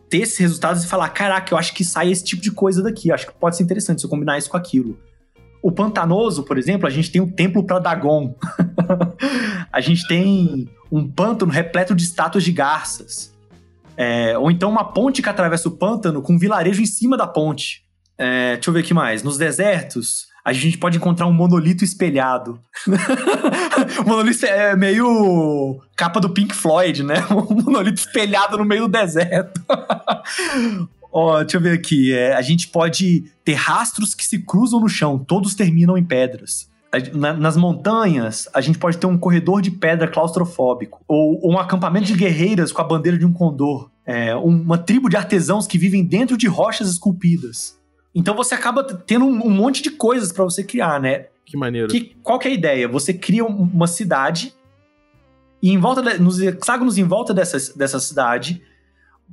[0.09, 3.11] ter esses resultados e falar: caraca, eu acho que sai esse tipo de coisa daqui.
[3.11, 4.97] Acho que pode ser interessante se eu combinar isso com aquilo.
[5.61, 8.37] O Pantanoso, por exemplo, a gente tem um templo para Dagon.
[9.73, 13.34] a gente tem um pântano repleto de estátuas de garças.
[13.97, 17.27] É, ou então uma ponte que atravessa o pântano com um vilarejo em cima da
[17.27, 17.83] ponte.
[18.19, 19.23] É, deixa eu ver aqui mais.
[19.23, 22.61] Nos desertos, a gente pode encontrar um monolito espelhado.
[24.05, 27.17] o monolito é meio capa do Pink Floyd, né?
[27.31, 29.61] Um monolito espelhado no meio do deserto.
[31.13, 32.13] Ó, deixa eu ver aqui.
[32.13, 36.73] É, a gente pode ter rastros que se cruzam no chão, todos terminam em pedras
[37.13, 42.07] nas montanhas, a gente pode ter um corredor de pedra claustrofóbico, ou, ou um acampamento
[42.07, 46.05] de guerreiras com a bandeira de um condor, é, uma tribo de artesãos que vivem
[46.05, 47.79] dentro de rochas esculpidas.
[48.15, 51.27] Então você acaba tendo um, um monte de coisas para você criar, né?
[51.45, 51.89] Que maneiro.
[51.89, 52.89] Que, qual que é a ideia?
[52.89, 54.55] Você cria uma cidade
[55.63, 58.63] e em volta de, nos hexágonos em volta dessa, dessa cidade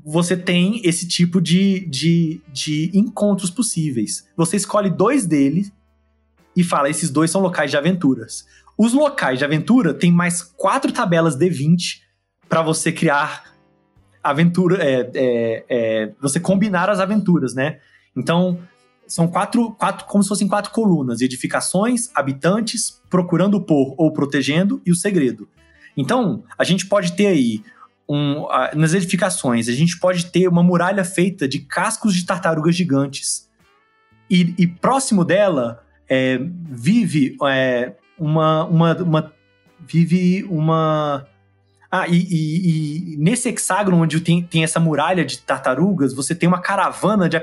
[0.04, 4.26] você tem esse tipo de, de, de encontros possíveis.
[4.36, 5.72] Você escolhe dois deles
[6.56, 8.46] e fala: esses dois são locais de aventuras.
[8.78, 12.02] Os locais de aventura tem mais quatro tabelas D20
[12.50, 13.52] para você criar
[14.24, 17.80] aventura, é, é, é, você combinar as aventuras, né?
[18.16, 18.60] Então
[19.08, 24.92] são quatro, quatro, como se fossem quatro colunas: edificações, habitantes, procurando por ou protegendo e
[24.92, 25.48] o segredo.
[25.96, 27.64] Então a gente pode ter aí
[28.08, 33.50] um, nas edificações a gente pode ter uma muralha feita de cascos de tartarugas gigantes
[34.30, 35.82] e, e próximo dela
[36.14, 36.38] é,
[36.70, 39.34] vive é, uma, uma, uma,
[39.80, 41.26] vive uma
[41.90, 46.50] ah, e, e, e, nesse hexágono onde tem, tem essa muralha de tartarugas, você tem
[46.50, 47.42] uma caravana de.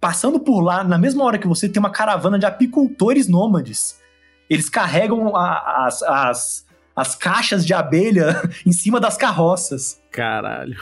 [0.00, 4.00] Passando por lá, na mesma hora que você tem uma caravana de apicultores nômades.
[4.48, 10.00] Eles carregam a, as, as, as caixas de abelha em cima das carroças.
[10.10, 10.76] Caralho.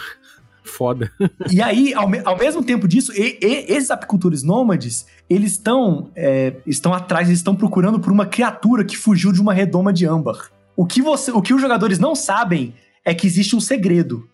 [0.69, 1.11] Foda.
[1.51, 6.11] E aí, ao, me- ao mesmo tempo disso, e- e- esses apicultores nômades, eles estão
[6.15, 10.07] é, estão atrás, eles estão procurando por uma criatura que fugiu de uma redoma de
[10.07, 10.51] âmbar.
[10.77, 12.73] O que, você, o que os jogadores não sabem
[13.05, 14.29] é que existe um segredo.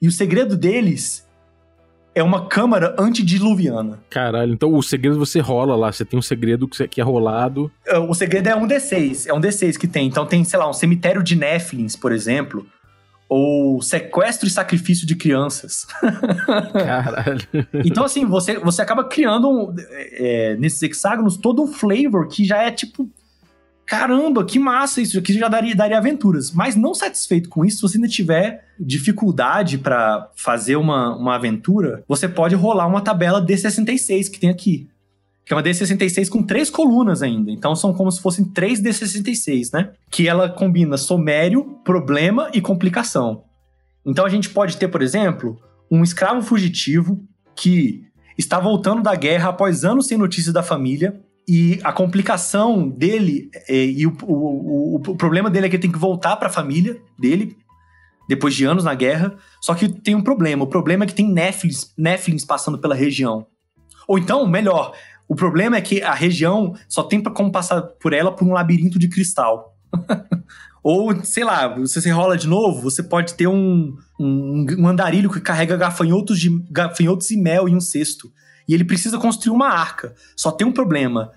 [0.00, 1.28] E o segredo deles
[2.14, 3.98] é uma câmara antediluviana.
[4.08, 5.92] Caralho, então o segredo você rola lá.
[5.92, 7.70] Você tem um segredo que, é rolado.
[7.86, 10.06] É, O segredo é um D6, é um D6 que tem.
[10.08, 12.66] Então tem, sei lá, um cemitério de Néflins, por exemplo,
[13.30, 15.86] ou sequestro e sacrifício de crianças.
[16.74, 17.46] Caralho.
[17.84, 22.60] Então, assim, você, você acaba criando um, é, nesses hexágonos todo um flavor que já
[22.60, 23.08] é tipo.
[23.86, 26.52] Caramba, que massa isso aqui já daria, daria aventuras.
[26.52, 32.04] Mas não satisfeito com isso, se você ainda tiver dificuldade pra fazer uma, uma aventura,
[32.06, 34.88] você pode rolar uma tabela D66 que tem aqui.
[35.44, 37.50] Que é uma D66 com três colunas ainda.
[37.50, 39.92] Então são como se fossem três D66, né?
[40.10, 43.44] Que ela combina somério, problema e complicação.
[44.04, 47.22] Então a gente pode ter, por exemplo, um escravo fugitivo
[47.56, 48.04] que
[48.38, 51.20] está voltando da guerra após anos sem notícias da família.
[51.48, 55.82] E a complicação dele é, e o, o, o, o problema dele é que ele
[55.82, 57.56] tem que voltar para a família dele
[58.28, 59.36] depois de anos na guerra.
[59.60, 60.62] Só que tem um problema.
[60.62, 63.46] O problema é que tem Néflins, Néflins passando pela região.
[64.06, 64.94] Ou então, melhor,
[65.30, 68.98] o problema é que a região só tem como passar por ela por um labirinto
[68.98, 69.76] de cristal.
[70.82, 75.30] Ou, sei lá, se você rola de novo, você pode ter um, um, um andarilho
[75.30, 78.32] que carrega gafanhotos, de, gafanhotos e mel em um cesto.
[78.66, 80.16] E ele precisa construir uma arca.
[80.34, 81.30] Só tem um problema.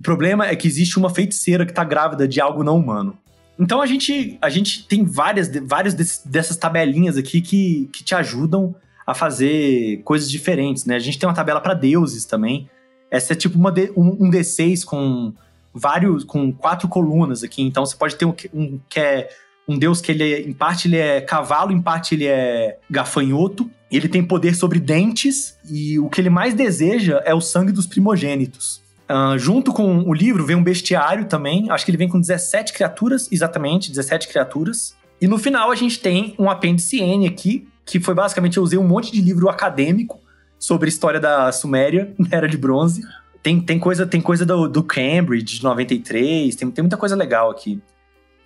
[0.00, 3.18] O problema é que existe uma feiticeira que tá grávida de algo não humano.
[3.58, 8.74] Então a gente, a gente tem várias, várias dessas tabelinhas aqui que, que te ajudam
[9.06, 10.96] a fazer coisas diferentes, né?
[10.96, 12.70] A gente tem uma tabela para deuses também.
[13.12, 15.34] Essa é tipo uma D- um, um D6 com
[15.74, 17.60] vários, com quatro colunas aqui.
[17.62, 19.28] Então você pode ter um, um que é
[19.68, 23.70] um deus que ele é, em parte ele é cavalo, em parte ele é gafanhoto.
[23.90, 27.86] Ele tem poder sobre dentes e o que ele mais deseja é o sangue dos
[27.86, 28.80] primogênitos.
[29.06, 31.70] Ah, junto com o livro vem um bestiário também.
[31.70, 34.96] Acho que ele vem com 17 criaturas, exatamente, 17 criaturas.
[35.20, 38.78] E no final a gente tem um apêndice N aqui, que foi basicamente eu usei
[38.78, 40.18] um monte de livro acadêmico
[40.62, 43.02] sobre a história da Suméria, na Era de Bronze.
[43.42, 47.50] Tem, tem coisa, tem coisa do, do Cambridge, de 93, tem, tem muita coisa legal
[47.50, 47.82] aqui.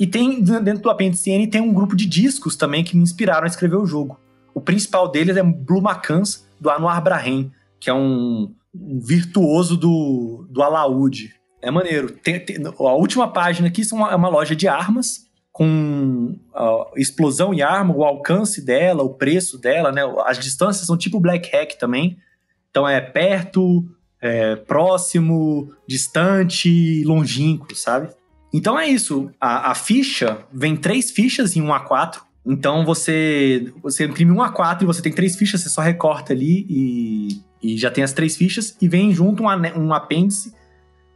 [0.00, 3.44] E tem, dentro do apêndice N, tem um grupo de discos também que me inspiraram
[3.44, 4.18] a escrever o jogo.
[4.54, 10.46] O principal deles é Blue Macans, do Anwar Brahim, que é um, um virtuoso do,
[10.50, 11.34] do alaúde.
[11.60, 12.10] É maneiro.
[12.12, 15.25] Tem- tem- a última página aqui são uma- é uma loja de armas,
[15.56, 20.02] com a explosão e arma, o alcance dela, o preço dela, né?
[20.26, 22.18] As distâncias são tipo Black Hack também.
[22.70, 23.82] Então é perto,
[24.20, 28.10] é próximo, distante, longínquo, sabe?
[28.52, 29.30] Então é isso.
[29.40, 32.18] A, a ficha vem três fichas em um A4.
[32.44, 36.66] Então você você imprime um A4 e você tem três fichas, você só recorta ali
[36.68, 38.76] e, e já tem as três fichas.
[38.78, 40.52] E vem junto um, um apêndice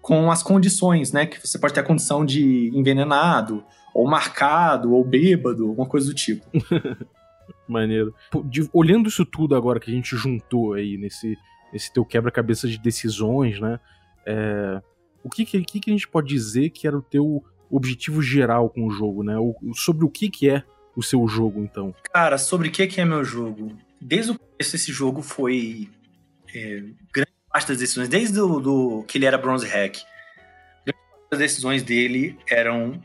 [0.00, 1.26] com as condições, né?
[1.26, 3.62] Que você pode ter a condição de envenenado,
[3.94, 6.44] ou marcado, ou bêbado, alguma coisa do tipo.
[7.68, 8.14] Maneiro.
[8.44, 11.36] De- olhando isso tudo agora que a gente juntou aí nesse,
[11.72, 13.78] nesse teu quebra-cabeça de decisões, né?
[14.26, 14.80] É,
[15.22, 18.68] o que, que, que que a gente pode dizer que era o teu objetivo geral
[18.70, 19.36] com o jogo, né?
[19.38, 20.62] O- sobre o que, que é
[20.96, 21.94] o seu jogo, então.
[22.12, 23.72] Cara, sobre o que que é meu jogo?
[24.00, 25.88] Desde o começo esse jogo foi
[26.54, 26.82] é,
[27.14, 29.98] grande parte das decisões, desde do, do- que ele era Bronze Hack,
[30.84, 33.00] grande parte das decisões dele eram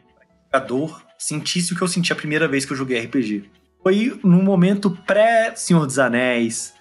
[0.55, 3.49] jogador sentisse o que eu senti a primeira vez que eu joguei RPG.
[3.83, 6.73] Foi num momento pré-Senhor dos Anéis,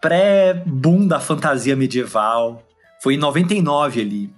[0.00, 2.62] pré-boom da fantasia medieval.
[3.02, 4.34] Foi em 99 ali.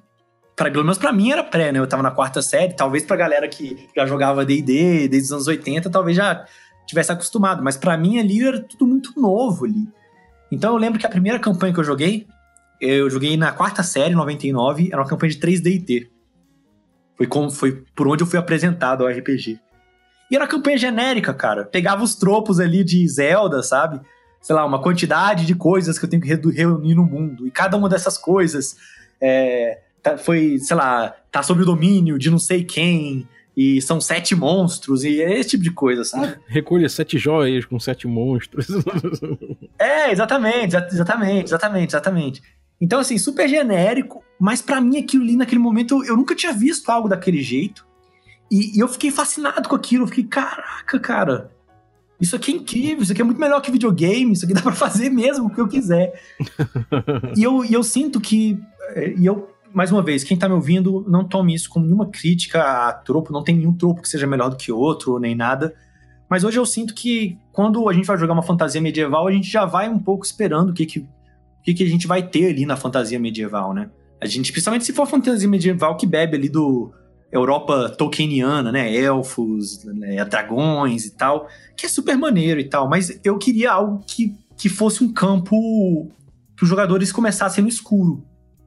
[0.55, 1.79] Pra, pelo menos pra mim era pré, né?
[1.79, 2.75] Eu tava na quarta série.
[2.75, 6.45] Talvez pra galera que já jogava D&D desde os anos 80, talvez já
[6.87, 7.63] tivesse acostumado.
[7.63, 9.89] Mas pra mim ali era tudo muito novo ali.
[10.51, 12.27] Então eu lembro que a primeira campanha que eu joguei,
[12.81, 16.11] eu joguei na quarta série, 99, era uma campanha de 3D&T.
[17.23, 19.61] Foi, como, foi por onde eu fui apresentado ao RPG.
[20.31, 21.65] E era uma campanha genérica, cara.
[21.65, 24.01] Pegava os tropos ali de Zelda, sabe?
[24.41, 27.47] Sei lá, uma quantidade de coisas que eu tenho que reunir no mundo.
[27.47, 28.77] E cada uma dessas coisas
[29.21, 33.29] é, tá- foi, sei lá, tá sob o domínio de não sei quem.
[33.57, 35.05] E são sete monstros.
[35.05, 36.35] E é esse tipo de coisa, sabe?
[36.49, 38.67] Recolha sete joias com sete monstros.
[39.79, 42.43] É, exatamente, exa- exatamente, exatamente, exatamente.
[42.83, 46.53] Então, assim, super genérico, mas pra mim aquilo ali naquele momento eu, eu nunca tinha
[46.53, 47.87] visto algo daquele jeito.
[48.51, 50.03] E, e eu fiquei fascinado com aquilo.
[50.03, 51.53] Eu fiquei, caraca, cara,
[52.21, 54.73] isso aqui é incrível, isso aqui é muito melhor que videogame, isso aqui dá pra
[54.73, 56.21] fazer mesmo o que eu quiser.
[57.39, 58.59] e, eu, e eu sinto que.
[58.97, 62.07] eh, E eu, mais uma vez, quem tá me ouvindo, não tome isso como nenhuma
[62.07, 65.73] crítica a tropo, não tem nenhum tropo que seja melhor do que outro, nem nada.
[66.29, 69.49] Mas hoje eu sinto que quando a gente vai jogar uma fantasia medieval, a gente
[69.49, 71.07] já vai um pouco esperando o que, que,
[71.63, 73.89] o que, que a gente vai ter ali na fantasia medieval, né?
[74.21, 76.93] A gente, principalmente se for fantasia medieval que bebe ali do
[77.31, 78.93] Europa Tolkieniana, né?
[78.93, 80.25] Elfos, né?
[80.25, 82.89] dragões e tal, que é super maneiro e tal.
[82.89, 86.11] Mas eu queria algo que, que fosse um campo
[86.57, 88.25] que os jogadores começassem no escuro.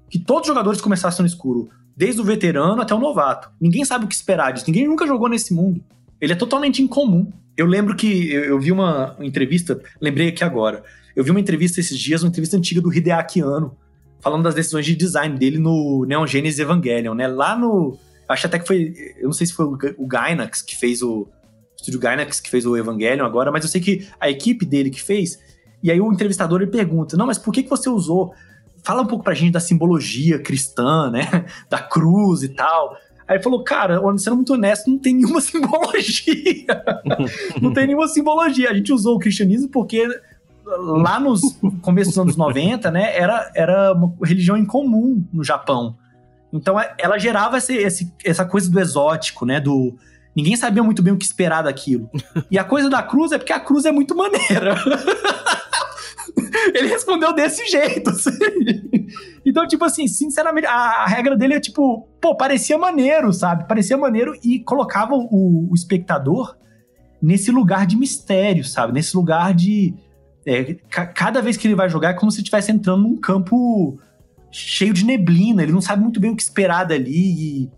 [0.10, 1.70] Que todos os jogadores começassem no escuro.
[1.98, 3.52] Desde o veterano até o novato.
[3.60, 4.66] Ninguém sabe o que esperar disso.
[4.68, 5.84] Ninguém nunca jogou nesse mundo.
[6.22, 7.30] Ele é totalmente incomum.
[7.58, 10.84] Eu lembro que eu, eu vi uma entrevista, lembrei aqui agora.
[11.16, 13.78] Eu vi uma entrevista esses dias, uma entrevista antiga do Hideaki Anno,
[14.20, 17.28] falando das decisões de design dele no Neon Genesis Evangelion, né?
[17.28, 17.98] Lá no.
[18.28, 18.94] Acho até que foi.
[19.18, 21.22] Eu não sei se foi o Gainax que fez o.
[21.22, 24.90] O estúdio Gainax que fez o Evangelion agora, mas eu sei que a equipe dele
[24.90, 25.38] que fez.
[25.84, 28.34] E aí o entrevistador ele pergunta: Não, mas por que, que você usou?
[28.84, 31.46] Fala um pouco pra gente da simbologia cristã, né?
[31.70, 32.96] Da cruz e tal.
[33.28, 36.84] Aí ele falou, cara, sendo muito honesto, não tem nenhuma simbologia.
[37.60, 38.70] não tem nenhuma simbologia.
[38.70, 40.08] A gente usou o cristianismo porque
[40.66, 41.42] lá nos
[41.82, 45.96] começos dos anos 90, né, era, era uma religião incomum no Japão.
[46.52, 49.96] Então é, ela gerava esse, esse, essa coisa do exótico, né, do...
[50.36, 52.10] Ninguém sabia muito bem o que esperar daquilo.
[52.52, 54.76] E a coisa da cruz é porque a cruz é muito maneira.
[56.74, 58.10] Ele respondeu desse jeito.
[58.10, 58.32] Assim.
[59.46, 63.68] Então, tipo assim, sinceramente, a, a, regra dele é tipo, pô, parecia maneiro, sabe?
[63.68, 66.58] Parecia maneiro e colocava o, o espectador
[67.22, 68.94] nesse lugar de mistério, sabe?
[68.94, 69.94] Nesse lugar de.
[70.46, 74.00] É, cada vez que ele vai jogar é como se estivesse entrando num campo
[74.52, 75.64] cheio de neblina.
[75.64, 77.64] Ele não sabe muito bem o que esperar dali.
[77.64, 77.72] E,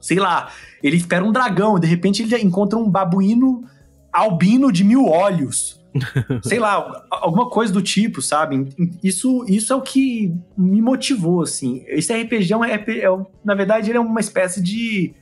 [0.00, 0.50] sei lá,
[0.82, 3.64] ele espera um dragão, de repente ele encontra um babuíno
[4.12, 5.82] albino de mil olhos.
[6.42, 8.68] Sei lá, alguma coisa do tipo, sabe?
[9.02, 11.84] Isso, isso é o que me motivou, assim.
[11.86, 15.14] Esse RPG é, um, é na verdade, ele é uma espécie de,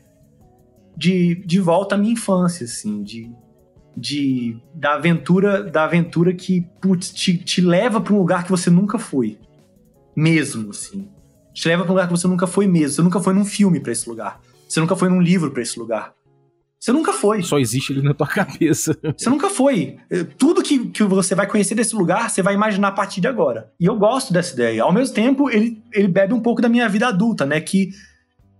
[0.96, 3.30] de, de volta à minha infância, assim, de,
[3.96, 8.70] de da aventura, da aventura que putz, te, te leva para um lugar que você
[8.70, 9.38] nunca foi,
[10.16, 11.08] mesmo, assim.
[11.52, 12.96] Te leva para um lugar que você nunca foi mesmo.
[12.96, 14.40] Você nunca foi num filme para esse lugar.
[14.68, 16.14] Você nunca foi num livro para esse lugar.
[16.80, 17.42] Você nunca foi.
[17.42, 18.98] Só existe ele na tua cabeça.
[19.16, 19.98] Você nunca foi.
[20.36, 23.70] Tudo que, que você vai conhecer desse lugar, você vai imaginar a partir de agora.
[23.78, 24.82] E eu gosto dessa ideia.
[24.82, 27.60] Ao mesmo tempo, ele, ele bebe um pouco da minha vida adulta, né?
[27.60, 27.90] Que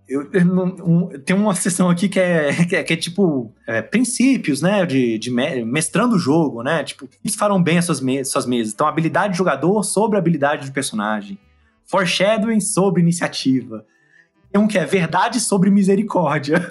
[0.09, 0.29] eu,
[0.85, 4.85] um, tem uma sessão aqui que é, que é, que é tipo é, princípios, né?
[4.85, 6.85] De, de mestrando o jogo, né?
[6.85, 8.73] Tipo, eles farão bem as suas, me suas mesas.
[8.73, 11.39] Então, habilidade de jogador sobre habilidade de personagem.
[11.85, 13.85] Foreshadowing sobre iniciativa.
[14.53, 16.71] Tem um que é verdade sobre misericórdia.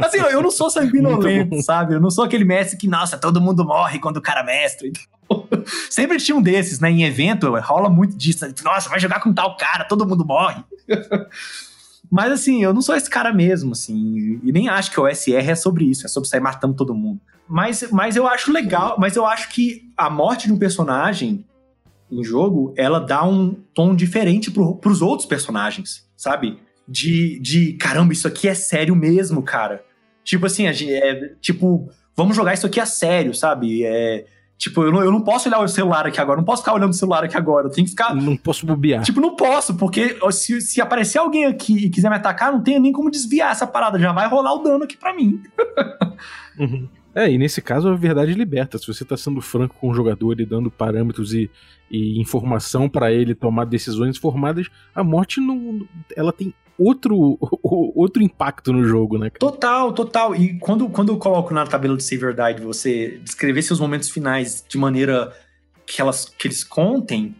[0.00, 1.94] assim, eu não sou sanguinolento, sabe?
[1.94, 4.92] Eu não sou aquele mestre que, nossa, todo mundo morre quando o cara é mestre.
[5.90, 6.88] Sempre tinha um desses, né?
[6.88, 8.46] Em evento, rola muito disso.
[8.62, 10.62] Nossa, vai jogar com tal cara, todo mundo morre.
[12.08, 14.38] Mas assim, eu não sou esse cara mesmo, assim.
[14.44, 17.18] E nem acho que o SR é sobre isso, é sobre sair matando todo mundo.
[17.48, 21.44] Mas, mas eu acho legal, mas eu acho que a morte de um personagem
[22.12, 26.58] em jogo, ela dá um tom diferente pro, pros outros personagens, sabe?
[26.86, 29.82] De, de caramba, isso aqui é sério mesmo, cara.
[30.22, 33.82] Tipo assim, é, tipo, vamos jogar isso aqui a sério, sabe?
[33.84, 34.26] É,
[34.58, 36.90] tipo, eu não, eu não posso olhar o celular aqui agora, não posso ficar olhando
[36.90, 38.14] o celular aqui agora, eu tenho que ficar.
[38.14, 39.02] Não posso bobear.
[39.02, 42.78] Tipo, não posso, porque se, se aparecer alguém aqui e quiser me atacar, não tem
[42.78, 45.42] nem como desviar essa parada, já vai rolar o dano aqui pra mim.
[46.58, 46.88] uhum.
[47.14, 48.78] É, e nesse caso a verdade liberta.
[48.78, 51.50] Se você está sendo franco com o jogador e dando parâmetros e,
[51.90, 58.72] e informação para ele tomar decisões informadas, a morte não, ela tem outro, outro impacto
[58.72, 59.30] no jogo, né?
[59.30, 60.34] Total, total.
[60.34, 64.08] E quando, quando eu coloco na tabela de Save or Die você descrever seus momentos
[64.08, 65.32] finais de maneira
[65.86, 67.34] que, elas, que eles contem,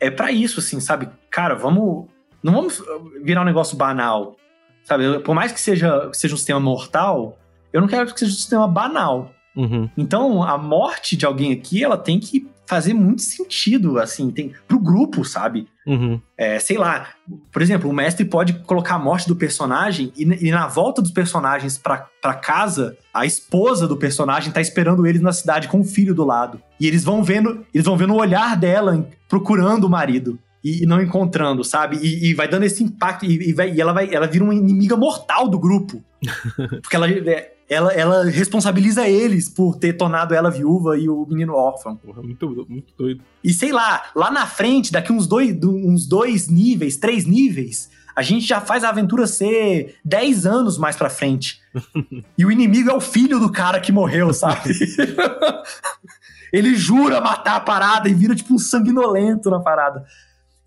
[0.00, 1.08] é para isso, assim, sabe?
[1.30, 2.06] Cara, vamos.
[2.40, 2.80] Não vamos
[3.22, 4.36] virar um negócio banal.
[4.84, 5.18] Sabe?
[5.18, 7.36] Por mais que seja, seja um sistema mortal
[7.72, 9.32] eu não quero que seja um sistema banal.
[9.56, 9.88] Uhum.
[9.96, 14.78] Então, a morte de alguém aqui, ela tem que fazer muito sentido, assim, tem pro
[14.78, 15.66] grupo, sabe?
[15.86, 16.20] Uhum.
[16.36, 17.08] É, sei lá,
[17.50, 21.10] por exemplo, o mestre pode colocar a morte do personagem e, e na volta dos
[21.10, 25.84] personagens pra, pra casa, a esposa do personagem tá esperando eles na cidade com o
[25.84, 26.60] filho do lado.
[26.78, 30.38] E eles vão vendo, eles vão vendo o olhar dela procurando o marido.
[30.62, 31.96] E, e não encontrando, sabe?
[32.02, 33.24] E, e, vai dando esse impacto.
[33.24, 36.02] E, vai, ela vai, ela vira uma inimiga mortal do grupo.
[36.82, 41.54] Porque ela, é, ela, ela responsabiliza eles por ter tornado ela viúva e o menino
[41.54, 41.96] órfão.
[41.96, 43.20] Porra, muito, muito doido.
[43.44, 48.22] E sei lá, lá na frente, daqui uns dois, uns dois níveis, três níveis, a
[48.22, 51.60] gente já faz a aventura ser dez anos mais pra frente.
[52.38, 54.70] e o inimigo é o filho do cara que morreu, sabe?
[56.50, 60.04] Ele jura matar a parada e vira tipo um sanguinolento na parada.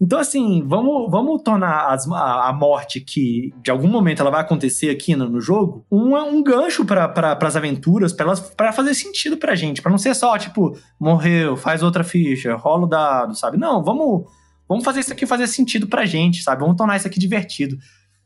[0.01, 4.41] Então, assim, vamos, vamos tornar as, a, a, morte que de algum momento ela vai
[4.41, 9.37] acontecer aqui no, no jogo um, um gancho para pra, as aventuras, para fazer sentido
[9.37, 9.79] pra gente.
[9.79, 13.57] para não ser só, tipo, morreu, faz outra ficha, rola o dado, sabe?
[13.59, 14.25] Não, vamos,
[14.67, 16.61] vamos fazer isso aqui fazer sentido pra gente, sabe?
[16.61, 17.77] Vamos tornar isso aqui divertido.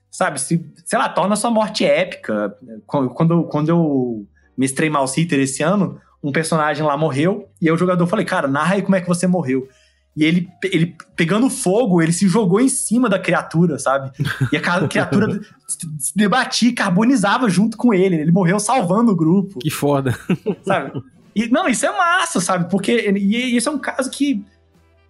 [0.10, 0.40] Sabe?
[0.40, 2.56] Se, sei lá, torna a sua morte épica.
[2.86, 4.26] Quando, quando eu
[4.58, 8.76] mestrei Mal Citer esse ano, um personagem lá morreu, e o jogador falei, cara, narra
[8.76, 9.68] aí como é que você morreu.
[10.16, 14.12] E ele, ele pegando fogo, ele se jogou em cima da criatura, sabe?
[14.52, 15.42] E a criatura
[16.00, 18.16] se debatia, carbonizava junto com ele.
[18.16, 19.60] Ele morreu salvando o grupo.
[19.60, 20.18] Que foda.
[20.64, 21.04] Sabe?
[21.36, 22.70] E, não, isso é massa, sabe?
[22.70, 24.46] Porque e, isso é um caso que,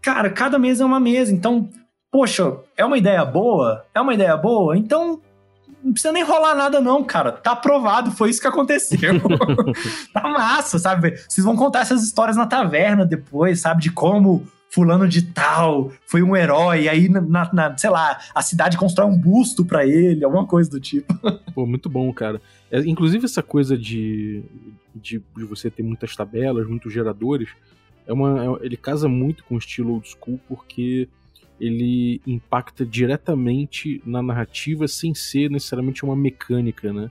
[0.01, 1.31] cara, cada mesa é uma mesa.
[1.31, 1.69] Então,
[2.11, 3.85] poxa, é uma ideia boa?
[3.93, 4.75] É uma ideia boa?
[4.75, 5.21] Então,
[5.83, 7.31] não precisa nem rolar nada, não, cara.
[7.31, 9.21] Tá aprovado, foi isso que aconteceu.
[10.11, 11.15] tá massa, sabe?
[11.29, 13.83] Vocês vão contar essas histórias na taverna depois, sabe?
[13.83, 18.77] De como fulano de tal foi um herói, aí, na, na sei lá, a cidade
[18.77, 21.17] constrói um busto para ele, alguma coisa do tipo.
[21.55, 22.41] Pô, muito bom, cara.
[22.69, 24.43] É, inclusive essa coisa de,
[24.93, 27.47] de, de, você ter muitas tabelas, muitos geradores,
[28.05, 31.07] é uma, é, ele casa muito com o estilo old school, porque
[31.57, 37.09] ele impacta diretamente na narrativa sem ser necessariamente uma mecânica, né?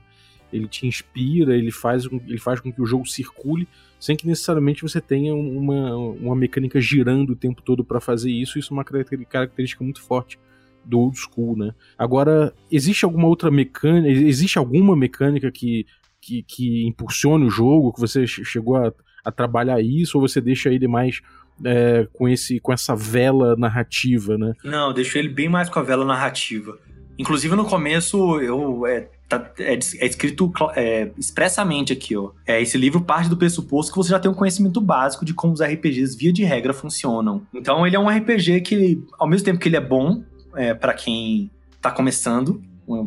[0.53, 3.67] Ele te inspira, ele faz, ele faz com que o jogo circule
[4.05, 8.59] sem que necessariamente você tenha uma, uma mecânica girando o tempo todo para fazer isso.
[8.59, 10.37] Isso é uma característica muito forte
[10.83, 11.73] do old school, né?
[11.97, 15.87] Agora, existe alguma outra mecânica, existe alguma mecânica que,
[16.21, 18.93] que, que impulsione o jogo, que você chegou a,
[19.23, 21.19] a trabalhar isso, ou você deixa ele mais
[21.65, 24.53] é, com, esse, com essa vela narrativa, né?
[24.63, 26.77] Não, deixo ele bem mais com a vela narrativa.
[27.17, 32.31] Inclusive no começo eu é, tá, é, é escrito é, expressamente aqui, ó.
[32.45, 35.53] É, esse livro parte do pressuposto que você já tem um conhecimento básico de como
[35.53, 37.41] os RPGs via de regra funcionam.
[37.53, 40.23] Então ele é um RPG que, ao mesmo tempo que ele é bom
[40.55, 41.51] é, para quem
[41.81, 42.61] tá começando,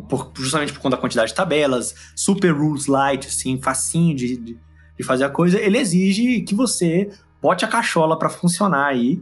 [0.07, 4.57] por, justamente por conta da quantidade de tabelas, super rules light, assim, facinho de, de,
[4.97, 7.09] de fazer a coisa, ele exige que você
[7.41, 9.21] bote a cachola para funcionar aí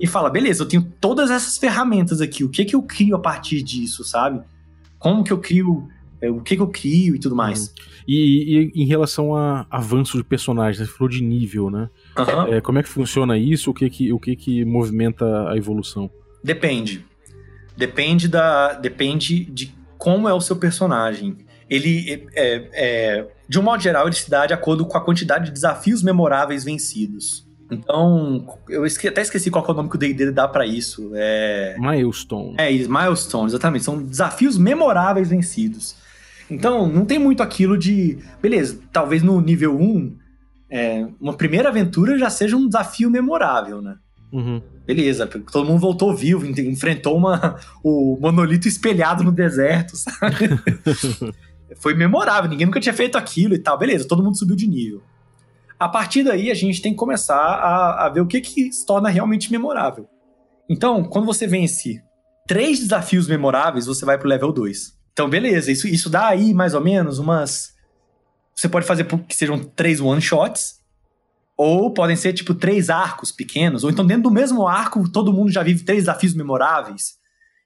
[0.00, 3.20] e fala, beleza, eu tenho todas essas ferramentas aqui, o que que eu crio a
[3.20, 4.42] partir disso, sabe?
[4.98, 5.88] Como que eu crio,
[6.30, 7.68] o que que eu crio e tudo mais.
[7.68, 7.74] Uhum.
[8.06, 11.88] E, e, em relação a avanço de personagens, você falou de nível, né?
[12.18, 12.54] Uhum.
[12.54, 13.70] É, como é que funciona isso?
[13.70, 16.10] O que que, o que que movimenta a evolução?
[16.42, 17.04] Depende.
[17.76, 21.38] Depende da, depende de como é o seu personagem.
[21.70, 25.46] Ele, é, é, de um modo geral, ele se dá de acordo com a quantidade
[25.46, 27.46] de desafios memoráveis vencidos.
[27.70, 31.10] Então, eu esque até esqueci qual é o nome que o D&D dá para isso.
[31.14, 31.74] É...
[31.78, 32.56] Milestone.
[32.58, 33.84] É, milestone, exatamente.
[33.84, 35.96] São desafios memoráveis vencidos.
[36.52, 38.18] Então, não tem muito aquilo de...
[38.40, 40.16] Beleza, talvez no nível 1,
[40.70, 43.96] é, uma primeira aventura já seja um desafio memorável, né?
[44.32, 44.62] Uhum.
[44.86, 50.48] Beleza, todo mundo voltou vivo, enfrentou uma, o monolito espelhado no deserto, sabe?
[51.76, 53.78] Foi memorável, ninguém nunca tinha feito aquilo e tal.
[53.78, 55.02] Beleza, todo mundo subiu de nível.
[55.78, 58.86] A partir daí, a gente tem que começar a, a ver o que, que se
[58.86, 60.06] torna realmente memorável.
[60.68, 62.00] Então, quando você vence
[62.46, 65.01] três desafios memoráveis, você vai pro level 2.
[65.12, 67.74] Então, beleza, isso, isso dá aí mais ou menos umas.
[68.54, 70.80] Você pode fazer que sejam três one-shots,
[71.56, 75.50] ou podem ser tipo três arcos pequenos, ou então dentro do mesmo arco todo mundo
[75.50, 77.16] já vive três desafios memoráveis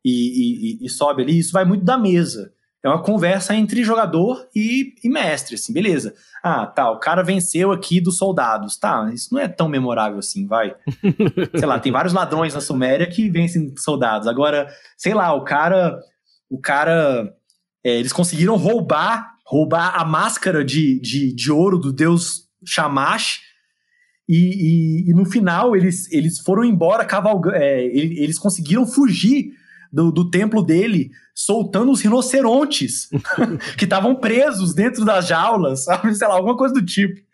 [0.05, 1.39] e, e, e sobe ali.
[1.39, 2.53] Isso vai muito da mesa.
[2.87, 6.15] É uma conversa entre jogador e, e, mestre, assim, beleza.
[6.41, 8.77] Ah, tá, o cara venceu aqui dos soldados.
[8.77, 10.73] Tá, isso não é tão memorável assim, vai.
[11.57, 14.29] sei lá, tem vários ladrões na Suméria que vencem soldados.
[14.29, 15.99] Agora, sei lá, o cara.
[16.51, 17.33] O cara.
[17.85, 23.41] É, eles conseguiram roubar roubar a máscara de, de, de ouro do deus Shamash.
[24.29, 24.35] E,
[25.07, 27.57] e, e no final eles, eles foram embora cavalgando.
[27.57, 29.53] É, eles conseguiram fugir
[29.93, 33.09] do, do templo dele soltando os rinocerontes
[33.79, 36.13] que estavam presos dentro das jaulas, sabe?
[36.13, 37.25] Sei lá, alguma coisa do tipo.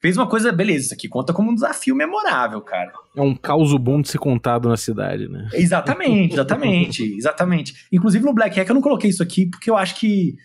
[0.00, 2.92] Fez uma coisa, beleza, isso aqui conta como um desafio memorável, cara.
[3.16, 5.48] É um caos bom de ser contado na cidade, né?
[5.52, 7.74] Exatamente, exatamente, exatamente.
[7.92, 10.36] Inclusive no Black Hack eu não coloquei isso aqui porque eu acho que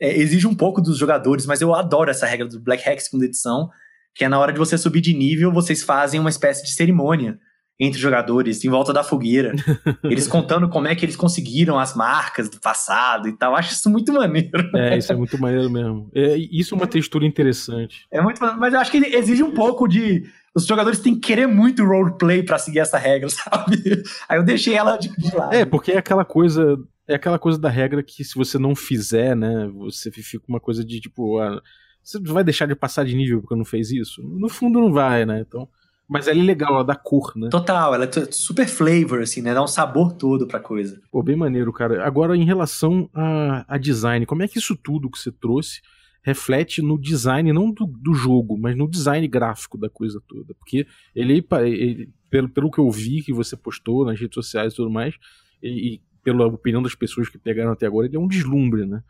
[0.00, 3.24] é, exige um pouco dos jogadores, mas eu adoro essa regra do Black Hack segunda
[3.24, 3.70] edição,
[4.14, 7.38] que é na hora de você subir de nível, vocês fazem uma espécie de cerimônia
[7.78, 9.52] entre jogadores, em volta da fogueira.
[10.04, 13.54] eles contando como é que eles conseguiram as marcas do passado e tal.
[13.54, 14.70] Acho isso muito maneiro.
[14.74, 16.10] É, isso é muito maneiro mesmo.
[16.14, 18.06] É, isso é uma textura interessante.
[18.10, 20.24] É muito Mas eu acho que exige um pouco de.
[20.54, 24.02] Os jogadores têm que querer muito roleplay para seguir essa regra, sabe?
[24.28, 25.54] Aí eu deixei ela de, de lado.
[25.54, 26.76] É, porque é aquela coisa.
[27.06, 30.84] É aquela coisa da regra que se você não fizer, né, você fica uma coisa
[30.84, 31.58] de tipo, ah,
[32.02, 34.22] você vai deixar de passar de nível porque não fez isso?
[34.22, 35.40] No fundo não vai, né?
[35.40, 35.66] Então,
[36.08, 37.50] Mas ela é legal, ela dá cor, né?
[37.50, 39.52] Total, ela é super flavor, assim, né?
[39.52, 41.00] Dá um sabor todo pra coisa.
[41.12, 42.06] Pô, bem maneiro, cara.
[42.06, 45.82] Agora, em relação a, a design, como é que isso tudo que você trouxe
[46.22, 50.54] reflete no design, não do, do jogo, mas no design gráfico da coisa toda?
[50.54, 54.76] Porque ele, ele pelo, pelo que eu vi que você postou nas redes sociais e
[54.76, 55.14] tudo mais,
[55.62, 59.02] e, e pela opinião das pessoas que pegaram até agora, ele é um deslumbre, né?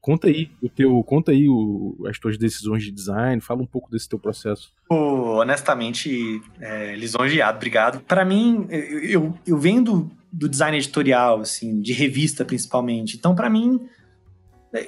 [0.00, 3.90] Conta aí o teu, conta aí o, as tuas decisões de design, fala um pouco
[3.90, 4.72] desse teu processo.
[4.88, 8.00] Pô, honestamente, é, lisonjeado, obrigado.
[8.00, 13.18] Para mim, eu, eu, venho do, do, design editorial, assim, de revista principalmente.
[13.18, 13.78] Então, para mim,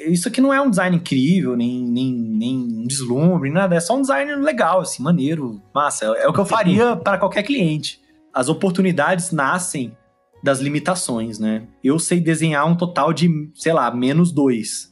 [0.06, 3.76] isso aqui não é um design incrível, nem, nem, nem um deslumbre, nada.
[3.76, 6.06] É só um design legal, assim, maneiro, massa.
[6.06, 8.00] É, é o que eu faria para qualquer cliente.
[8.32, 9.94] As oportunidades nascem
[10.42, 11.68] das limitações, né?
[11.84, 14.91] Eu sei desenhar um total de, sei lá, menos dois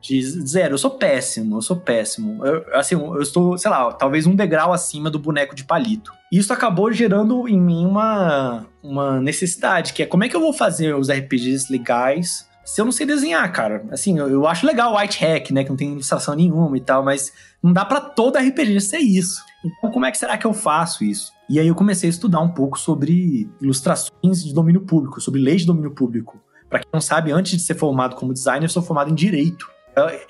[0.00, 0.74] de zero.
[0.74, 2.44] Eu sou péssimo, eu sou péssimo.
[2.44, 6.12] Eu, assim, eu estou, sei lá, talvez um degrau acima do boneco de palito.
[6.32, 10.52] Isso acabou gerando em mim uma, uma necessidade, que é como é que eu vou
[10.52, 13.84] fazer os RPGs legais se eu não sei desenhar, cara?
[13.90, 16.80] Assim, eu, eu acho legal o white hack, né, que não tem ilustração nenhuma e
[16.80, 19.42] tal, mas não dá para todo RPG ser isso.
[19.64, 21.32] Então, como é que será que eu faço isso?
[21.48, 25.62] E aí eu comecei a estudar um pouco sobre ilustrações de domínio público, sobre leis
[25.62, 26.40] de domínio público.
[26.68, 29.68] Para quem não sabe, antes de ser formado como designer, eu sou formado em direito.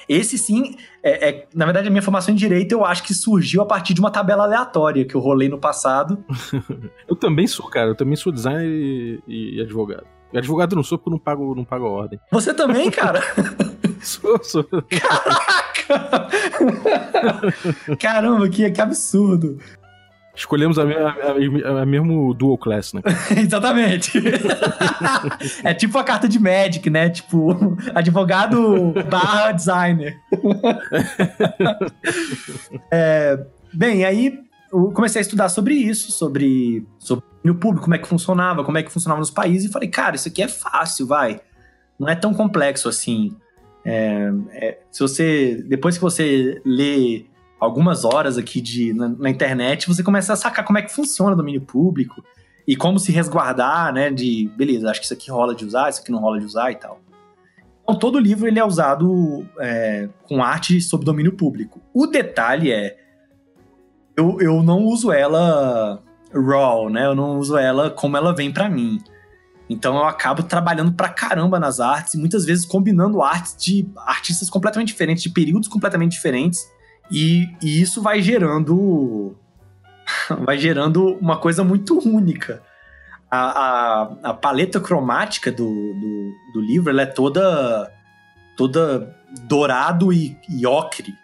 [0.09, 3.63] Esse sim, é, é, na verdade, a minha formação em direito eu acho que surgiu
[3.63, 6.23] a partir de uma tabela aleatória que eu rolei no passado.
[7.09, 7.89] eu também sou, cara.
[7.89, 10.07] Eu também sou designer e, e advogado.
[10.33, 12.21] E advogado não sou porque não pago, não pago a ordem.
[12.31, 13.21] Você também, cara?
[14.01, 14.65] sou, sou.
[14.65, 15.71] Caraca!
[17.99, 19.59] Caramba, que, que absurdo.
[20.41, 23.03] Escolhemos a, a, a, a, mesmo dual class, né?
[23.36, 24.12] Exatamente.
[25.62, 27.11] é tipo a carta de Magic, né?
[27.11, 30.16] Tipo, advogado barra designer.
[32.91, 33.38] é,
[33.70, 34.41] bem, aí
[34.72, 38.78] eu comecei a estudar sobre isso, sobre, sobre o público, como é que funcionava, como
[38.78, 41.38] é que funcionava nos países, e falei, cara, isso aqui é fácil, vai.
[41.99, 43.36] Não é tão complexo assim.
[43.84, 45.62] É, é, se você.
[45.68, 47.26] Depois que você lê
[47.61, 51.33] algumas horas aqui de, na, na, internet, você começa a sacar como é que funciona
[51.33, 52.25] o domínio público
[52.67, 54.11] e como se resguardar, né?
[54.11, 56.73] De, beleza, acho que isso aqui rola de usar, isso aqui não rola de usar
[56.73, 57.01] e tal.
[57.83, 61.81] Então, todo livro ele é usado é, com arte sob domínio público.
[61.93, 62.97] O detalhe é,
[64.17, 66.03] eu, eu não uso ela
[66.33, 67.05] raw, né?
[67.07, 69.01] Eu não uso ela como ela vem para mim.
[69.69, 74.89] Então eu acabo trabalhando pra caramba nas artes muitas vezes combinando artes de artistas completamente
[74.89, 76.69] diferentes, de períodos completamente diferentes
[77.11, 79.37] e, e isso vai gerando.
[80.45, 82.63] vai gerando uma coisa muito única.
[83.31, 87.93] A, a, a paleta cromática do, do, do, livro é toda,
[88.57, 91.15] toda dourado e, e ocre.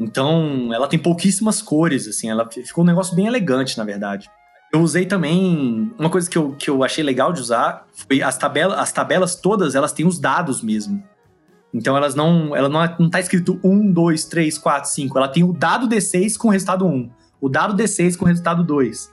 [0.00, 4.28] Então, ela tem pouquíssimas cores, assim, ela ficou um negócio bem elegante, na verdade.
[4.72, 5.92] Eu usei também.
[5.98, 9.36] Uma coisa que eu, que eu achei legal de usar foi as, tabela, as tabelas
[9.36, 11.02] todas, elas têm os dados mesmo.
[11.72, 12.54] Então elas não.
[12.54, 15.18] Ela não, é, não tá escrito 1, 2, 3, 4, 5.
[15.18, 17.10] Ela tem o dado D6 com o resultado 1.
[17.40, 19.12] O dado D6 com o resultado 2.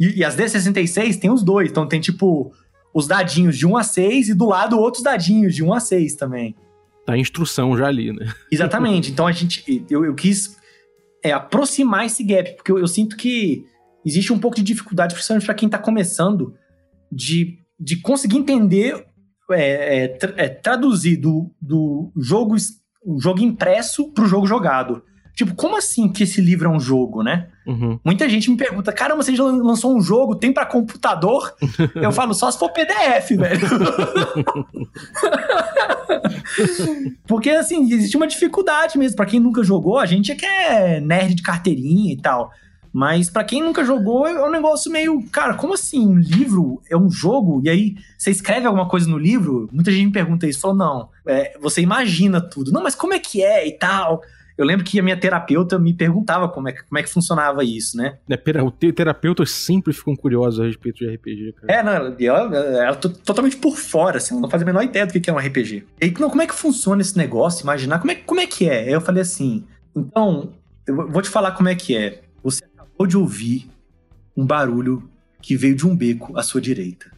[0.00, 1.70] E, e as D66 tem os dois.
[1.70, 2.52] Então tem tipo
[2.94, 6.14] os dadinhos de 1 a 6 e do lado outros dadinhos de 1 a 6
[6.16, 6.56] também.
[7.04, 8.32] Tá a instrução já ali, né?
[8.50, 9.10] Exatamente.
[9.10, 9.84] Então a gente.
[9.90, 10.56] Eu, eu quis
[11.22, 13.64] é, aproximar esse gap, porque eu, eu, sinto que
[14.04, 16.54] existe um pouco de dificuldade, principalmente para quem tá começando,
[17.10, 19.06] de, de conseguir entender
[19.52, 22.56] é, é, tra é traduzir do, do jogo,
[23.18, 25.02] jogo impresso pro jogo jogado.
[25.34, 27.48] Tipo, como assim que esse livro é um jogo, né?
[27.66, 27.98] Uhum.
[28.04, 31.54] Muita gente me pergunta, caramba, você já lançou um jogo, tem para computador?
[31.96, 33.66] Eu falo, só se for PDF, velho.
[37.26, 39.16] Porque, assim, existe uma dificuldade mesmo.
[39.16, 42.50] para quem nunca jogou, a gente é que é nerd de carteirinha e tal.
[42.92, 46.06] Mas para quem nunca jogou, é um negócio meio, cara, como assim?
[46.06, 47.62] Um livro é um jogo?
[47.64, 49.68] E aí você escreve alguma coisa no livro?
[49.72, 52.70] Muita gente me pergunta isso, falou, não, é, você imagina tudo.
[52.70, 54.20] Não, mas como é que é e tal?
[54.56, 57.96] Eu lembro que a minha terapeuta me perguntava como é, como é que funcionava isso,
[57.96, 58.18] né?
[58.28, 61.72] É, terapeutas sempre ficam curiosos a respeito de RPG, cara.
[61.72, 65.06] É, não, ela, ela, ela totalmente por fora, assim, ela não faz a menor ideia
[65.06, 65.84] do que é um RPG.
[66.00, 67.62] E aí, não, como é que funciona esse negócio?
[67.62, 68.80] Imaginar, como é, como é que é?
[68.80, 69.64] Aí eu falei assim,
[69.96, 70.52] então,
[70.86, 72.22] eu vou te falar como é que é.
[73.02, 73.70] Você acabou de ouvir
[74.36, 77.10] um barulho que veio de um beco à sua direita.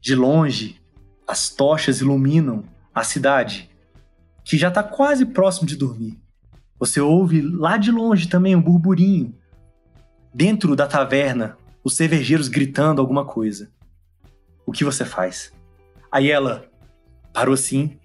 [0.00, 0.80] De longe,
[1.28, 2.64] as tochas iluminam
[2.94, 3.70] a cidade,
[4.44, 6.18] que já está quase próximo de dormir.
[6.78, 9.34] Você ouve lá de longe também um burburinho.
[10.32, 13.70] Dentro da taverna, os cervejeiros gritando alguma coisa.
[14.64, 15.52] O que você faz?
[16.10, 16.64] Aí ela
[17.32, 17.98] parou assim.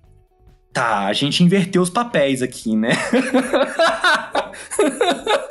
[0.73, 2.91] Tá, a gente inverteu os papéis aqui, né?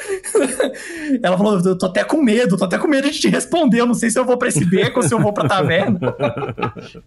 [1.23, 3.81] Ela falou: eu tô até com medo, tô até com medo de te responder.
[3.81, 5.99] Eu não sei se eu vou pra esse beco ou se eu vou pra taverna.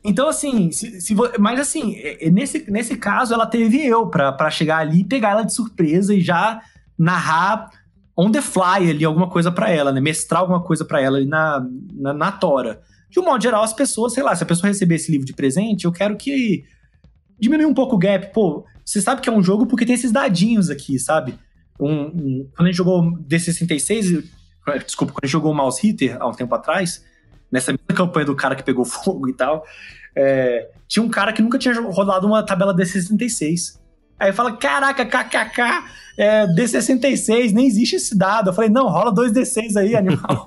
[0.03, 1.95] Então, assim, se, se mas assim,
[2.32, 6.14] nesse, nesse caso, ela teve eu pra, pra chegar ali e pegar ela de surpresa
[6.14, 6.62] e já
[6.97, 7.70] narrar
[8.18, 10.01] on the fly ali alguma coisa para ela, né?
[10.01, 12.82] Mestrar alguma coisa para ela ali na, na, na tora.
[13.10, 15.34] De um modo geral, as pessoas, sei lá, se a pessoa receber esse livro de
[15.34, 16.66] presente, eu quero que
[17.39, 18.34] diminui um pouco o gap.
[18.34, 21.39] Pô, você sabe que é um jogo porque tem esses dadinhos aqui, sabe?
[21.80, 24.24] Um, um, quando a gente jogou D66,
[24.86, 27.06] desculpa, quando a gente jogou o Mouse Hitter há um tempo atrás,
[27.52, 29.66] nessa mesma campanha do cara que pegou fogo e tal,
[30.16, 33.80] é, tinha um cara que nunca tinha rodado uma tabela D66.
[34.20, 35.62] Aí fala, caraca, kkk,
[36.18, 38.50] é, D66, nem existe esse dado.
[38.50, 40.46] Eu falei, não, rola dois D6 aí, animal.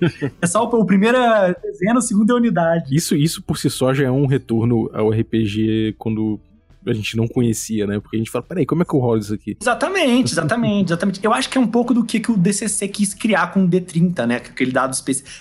[0.40, 2.94] é só o primeira dezena, a segunda unidade.
[2.94, 6.40] Isso, isso por si só já é um retorno ao RPG quando
[6.86, 7.98] a gente não conhecia, né?
[8.00, 9.56] Porque a gente fala, peraí, como é que eu rolo isso aqui?
[9.60, 11.20] Exatamente, exatamente, exatamente.
[11.22, 13.68] Eu acho que é um pouco do que, que o DCC quis criar com o
[13.68, 14.36] D30, né?
[14.36, 14.94] Aquele dado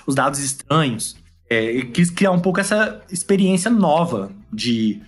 [0.07, 1.17] os dados estranhos.
[1.49, 5.01] É, quis criar um pouco essa experiência nova de...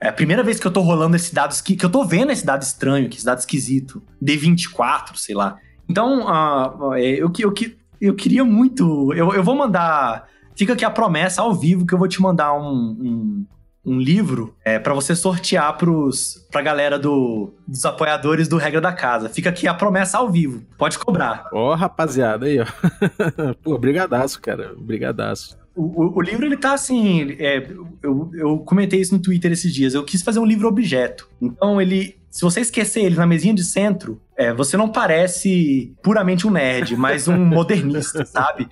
[0.00, 2.30] É a primeira vez que eu tô rolando esse dado, que, que eu tô vendo
[2.30, 4.00] esse dado estranho, esse dado esquisito.
[4.22, 5.58] D24, sei lá.
[5.88, 7.54] Então, uh, eu, eu,
[8.00, 9.12] eu queria muito.
[9.12, 10.28] Eu, eu vou mandar.
[10.56, 13.46] Fica aqui a promessa ao vivo que eu vou te mandar um, um,
[13.88, 18.92] um livro é, para você sortear pros, pra galera do, dos apoiadores do Regra da
[18.92, 19.28] Casa.
[19.30, 20.62] Fica aqui a promessa ao vivo.
[20.76, 21.48] Pode cobrar.
[21.52, 22.66] Ó, oh, rapaziada, aí, ó.
[23.62, 24.74] Pô, brigadaço, cara.
[24.76, 25.58] Brigadaço.
[25.74, 27.36] O, o, o, livro, ele tá assim.
[27.38, 27.66] É,
[28.02, 29.94] eu, eu comentei isso no Twitter esses dias.
[29.94, 31.28] Eu quis fazer um livro objeto.
[31.40, 32.18] Então, ele.
[32.30, 36.94] Se você esquecer ele na mesinha de centro, é, você não parece puramente um nerd,
[36.94, 38.68] mas um modernista, sabe?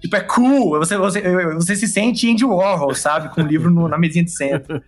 [0.00, 0.78] Tipo, é cool.
[0.78, 3.28] Você, você, você se sente Andy Warhol, sabe?
[3.34, 4.82] Com o livro no, na mesinha de centro.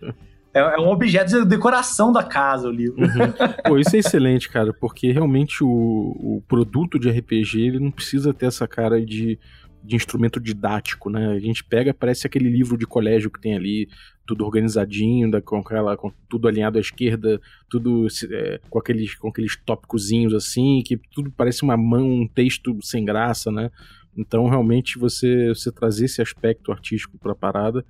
[0.53, 3.01] É, é, um objeto de decoração da casa, o livro.
[3.01, 3.33] Uhum.
[3.65, 8.33] Pô, isso é excelente, cara, porque realmente o, o produto de RPG ele não precisa
[8.33, 9.39] ter essa cara de
[9.83, 11.33] de instrumento didático, né?
[11.33, 13.89] A gente pega, parece aquele livro de colégio que tem ali,
[14.25, 19.27] tudo organizadinho, da, com, aquela, com tudo alinhado à esquerda, tudo é, com, aqueles, com
[19.27, 23.69] aqueles tópicozinhos assim, que tudo parece uma mão, um texto sem graça, né?
[24.15, 27.85] Então, realmente, você, você trazer esse aspecto artístico para a parada,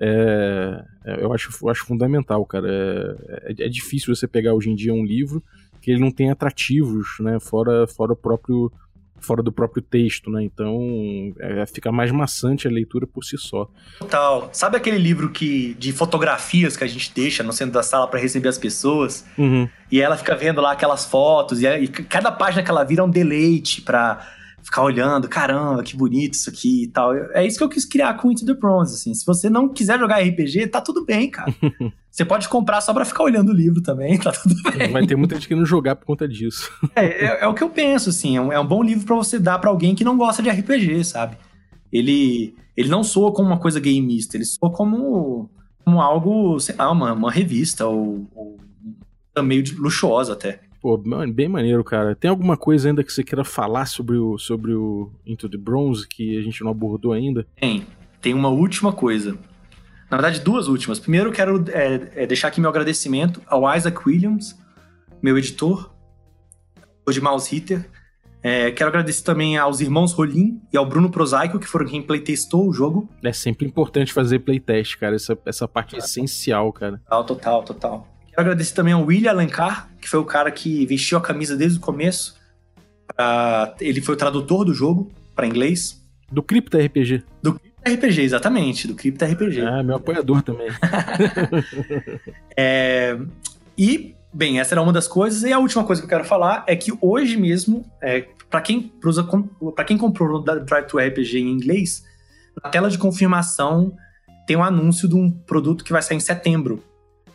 [0.00, 2.68] é, é, eu, acho, eu acho fundamental, cara.
[2.68, 5.42] É, é, é, difícil você pegar hoje em dia um livro
[5.80, 7.38] que ele não tem atrativos, né?
[7.40, 8.72] Fora, fora o próprio
[9.20, 10.44] fora do próprio texto, né?
[10.44, 13.68] Então é, fica mais maçante a leitura por si só.
[13.98, 14.48] Total.
[14.52, 18.20] Sabe aquele livro que de fotografias que a gente deixa no centro da sala para
[18.20, 19.26] receber as pessoas?
[19.36, 19.68] Uhum.
[19.90, 23.04] E ela fica vendo lá aquelas fotos e, e cada página que ela vira é
[23.04, 24.37] um deleite para
[24.68, 27.14] ficar olhando, caramba, que bonito isso aqui e tal.
[27.14, 29.14] É isso que eu quis criar com Into the Bronze, assim.
[29.14, 31.54] Se você não quiser jogar RPG, tá tudo bem, cara.
[32.10, 34.92] você pode comprar só pra ficar olhando o livro também, tá tudo bem.
[34.92, 36.70] Vai ter muita gente que não jogar por conta disso.
[36.94, 38.36] é, é, é, o que eu penso, assim.
[38.36, 40.50] É um, é um bom livro para você dar para alguém que não gosta de
[40.50, 41.38] RPG, sabe?
[41.90, 45.48] Ele, ele não soa como uma coisa gameista, ele soa como,
[45.82, 50.60] como algo, sei lá, uma, uma revista ou, ou meio luxuosa até.
[50.80, 52.14] Pô, bem maneiro, cara.
[52.14, 56.06] Tem alguma coisa ainda que você queira falar sobre o, sobre o Into the Bronze
[56.06, 57.46] que a gente não abordou ainda?
[57.60, 57.86] Tem.
[58.20, 59.36] Tem uma última coisa.
[60.10, 60.98] Na verdade, duas últimas.
[60.98, 64.56] Primeiro, quero é, é deixar aqui meu agradecimento ao Isaac Williams,
[65.22, 65.92] meu editor,
[67.10, 67.88] de Mouse Hitter.
[68.42, 72.68] É, quero agradecer também aos irmãos Rolim e ao Bruno Prosaico, que foram quem playtestou
[72.68, 73.08] o jogo.
[73.22, 75.16] É sempre importante fazer playtest, cara.
[75.16, 76.98] Essa, essa parte é essencial, cara.
[76.98, 78.17] Total, total, total.
[78.38, 81.78] Quero agradecer também ao William Alencar, que foi o cara que vestiu a camisa desde
[81.78, 82.36] o começo.
[83.14, 86.00] Uh, ele foi o tradutor do jogo para inglês.
[86.30, 87.24] Do Crypto RPG.
[87.42, 88.86] Do Crypto RPG, exatamente.
[88.86, 89.60] Do Crypto RPG.
[89.62, 90.68] Ah, meu apoiador também.
[92.56, 93.18] é,
[93.76, 95.42] e, bem, essa era uma das coisas.
[95.42, 98.92] E a última coisa que eu quero falar é que hoje mesmo, é, para quem,
[99.74, 102.04] pra quem comprou o Drive to RPG em inglês,
[102.62, 103.96] na tela de confirmação
[104.46, 106.84] tem um anúncio de um produto que vai sair em setembro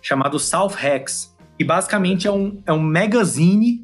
[0.04, 1.34] chamado South Hex.
[1.58, 3.82] E basicamente é um, é um magazine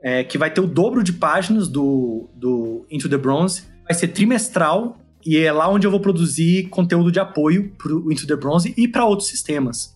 [0.00, 3.64] é, que vai ter o dobro de páginas do, do Into the Bronze.
[3.84, 8.12] Vai ser trimestral e é lá onde eu vou produzir conteúdo de apoio para o
[8.12, 9.94] Into the Bronze e para outros sistemas.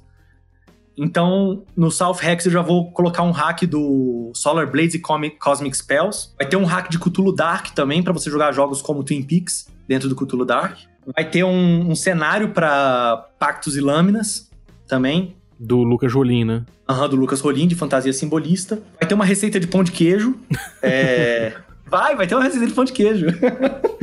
[0.97, 5.77] Então, no South Hex eu já vou colocar um hack do Solar Blades e Cosmic
[5.77, 6.31] Spells.
[6.37, 9.69] Vai ter um hack de Cthulhu Dark também, para você jogar jogos como Twin Peaks
[9.87, 10.77] dentro do Cthulhu Dark.
[11.15, 14.48] Vai ter um, um cenário para Pactos e Lâminas
[14.89, 15.37] também.
[15.59, 16.65] Do Lucas Rolim, né?
[16.89, 18.81] Aham, uhum, do Lucas Rolim, de fantasia simbolista.
[18.99, 20.37] Vai ter uma receita de pão de queijo.
[20.83, 21.53] é...
[21.87, 23.27] Vai, vai ter uma receita de pão de queijo.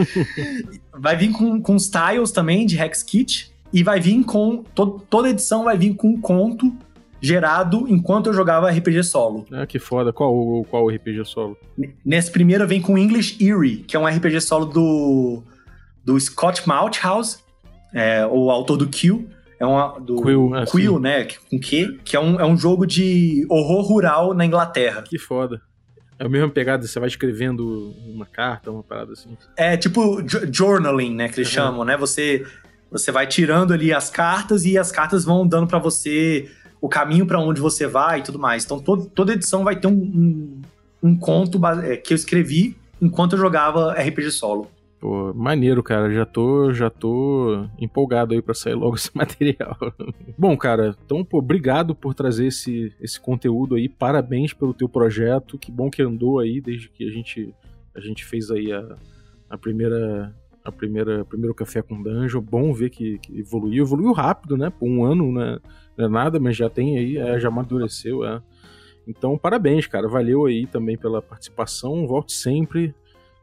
[0.93, 3.51] vai vir com, com os tiles também de Hex Kit.
[3.71, 4.63] E vai vir com.
[4.73, 6.73] To, toda edição vai vir com um conto
[7.21, 9.45] gerado enquanto eu jogava RPG solo.
[9.51, 10.13] Ah, que foda.
[10.13, 11.57] Qual, qual RPG solo?
[12.05, 15.43] Nesse primeiro vem com English Eerie, que é um RPG solo do,
[16.03, 17.37] do Scott Malthouse,
[17.93, 19.27] é, o autor do Q.
[19.59, 21.27] É uma, do Quill, é, Quill né?
[21.49, 25.03] Com Q, que é um, é um jogo de horror rural na Inglaterra.
[25.03, 25.61] Que foda.
[26.17, 29.37] É a mesma pegada, você vai escrevendo uma carta, uma parada assim.
[29.57, 31.27] É tipo journaling, né?
[31.27, 31.53] Que eles uhum.
[31.53, 31.97] chamam, né?
[31.97, 32.45] Você,
[32.89, 36.49] você vai tirando ali as cartas e as cartas vão dando para você
[36.79, 38.63] o caminho para onde você vai e tudo mais.
[38.63, 40.61] Então todo, toda edição vai ter um, um,
[41.03, 44.69] um conto é, que eu escrevi enquanto eu jogava RPG solo.
[44.99, 46.11] Pô, maneiro, cara.
[46.11, 49.77] Já tô, já tô empolgado aí para sair logo esse material.
[50.37, 53.89] Bom, cara, então, pô, obrigado por trazer esse, esse conteúdo aí.
[53.89, 55.57] Parabéns pelo teu projeto.
[55.57, 57.53] Que bom que andou aí desde que a gente,
[57.95, 58.97] a gente fez aí a,
[59.49, 60.33] a primeira
[60.63, 62.41] a primeira primeiro café com Dungeon.
[62.41, 64.71] Bom ver que, que evoluiu, evoluiu rápido, né?
[64.71, 65.59] Por um ano, né?
[65.95, 68.41] Não é nada, mas já tem aí, é, já amadureceu, é.
[69.07, 70.07] Então, parabéns, cara.
[70.07, 72.07] Valeu aí também pela participação.
[72.07, 72.95] Volte sempre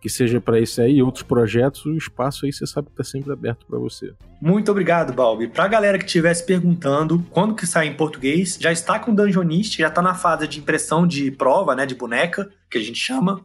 [0.03, 3.05] que seja para esse aí e outros projetos, o espaço aí você sabe que está
[3.05, 4.13] sempre aberto para você.
[4.41, 5.47] Muito obrigado, Balbi.
[5.47, 9.15] Para a galera que estivesse perguntando quando que sai em português, já está com o
[9.15, 12.99] Dungeonist, já está na fase de impressão de prova, né, de boneca, que a gente
[12.99, 13.41] chama.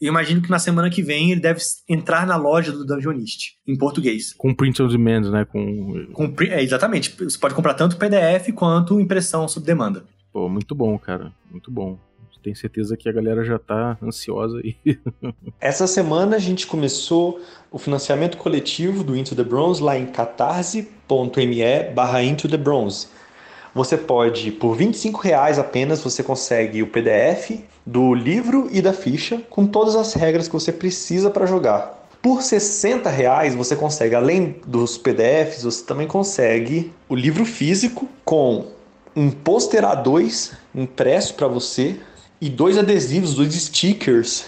[0.00, 3.76] E imagino que na semana que vem ele deve entrar na loja do Dungeonist, em
[3.76, 4.32] português.
[4.34, 5.44] Com print on demand, né?
[5.44, 6.06] Com...
[6.12, 7.16] Com, é, exatamente.
[7.18, 10.04] Você pode comprar tanto PDF quanto impressão sob demanda.
[10.32, 11.32] Pô, muito bom, cara.
[11.50, 11.98] Muito bom
[12.46, 14.76] tenho certeza que a galera já está ansiosa aí.
[15.60, 17.40] Essa semana a gente começou
[17.72, 20.86] o financiamento coletivo do Into the Bronze lá em catarse.me
[21.92, 23.08] barra Into the Bronze.
[23.74, 29.42] Você pode, por 25 reais apenas, você consegue o PDF do livro e da ficha
[29.50, 32.08] com todas as regras que você precisa para jogar.
[32.22, 38.66] Por 60 reais você consegue, além dos PDFs, você também consegue o livro físico com
[39.16, 41.96] um pôster A2 impresso para você,
[42.46, 44.44] e dois adesivos, dois stickers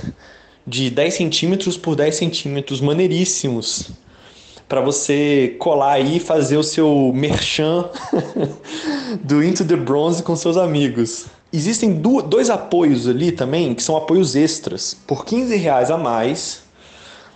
[0.64, 3.90] de 10 centímetros por 10 centímetros, maneiríssimos,
[4.68, 7.90] para você colar aí e fazer o seu merchan
[9.24, 11.26] do Into the Bronze com seus amigos.
[11.53, 14.96] Existem dois apoios ali também, que são apoios extras.
[15.05, 16.62] Por 15 reais a mais,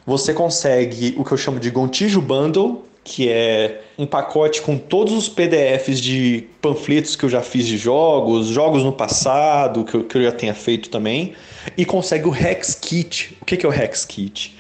[0.07, 5.13] você consegue o que eu chamo de Gontijo Bundle, que é um pacote com todos
[5.13, 10.05] os PDFs de panfletos que eu já fiz de jogos, jogos no passado, que eu,
[10.05, 11.35] que eu já tenha feito também,
[11.77, 13.37] e consegue o Hex Kit.
[13.41, 14.57] O que, que é o Hex Kit?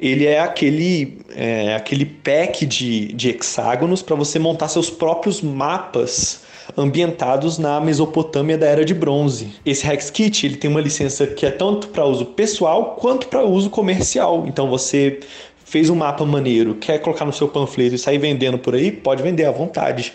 [0.00, 6.42] Ele é aquele, é, aquele pack de, de hexágonos para você montar seus próprios mapas
[6.76, 9.52] ambientados na Mesopotâmia da Era de Bronze.
[9.64, 13.44] Esse Hex Kit ele tem uma licença que é tanto para uso pessoal quanto para
[13.44, 14.44] uso comercial.
[14.46, 15.20] Então você
[15.72, 19.22] fez um mapa maneiro, quer colocar no seu panfleto e sair vendendo por aí, pode
[19.22, 20.12] vender à vontade.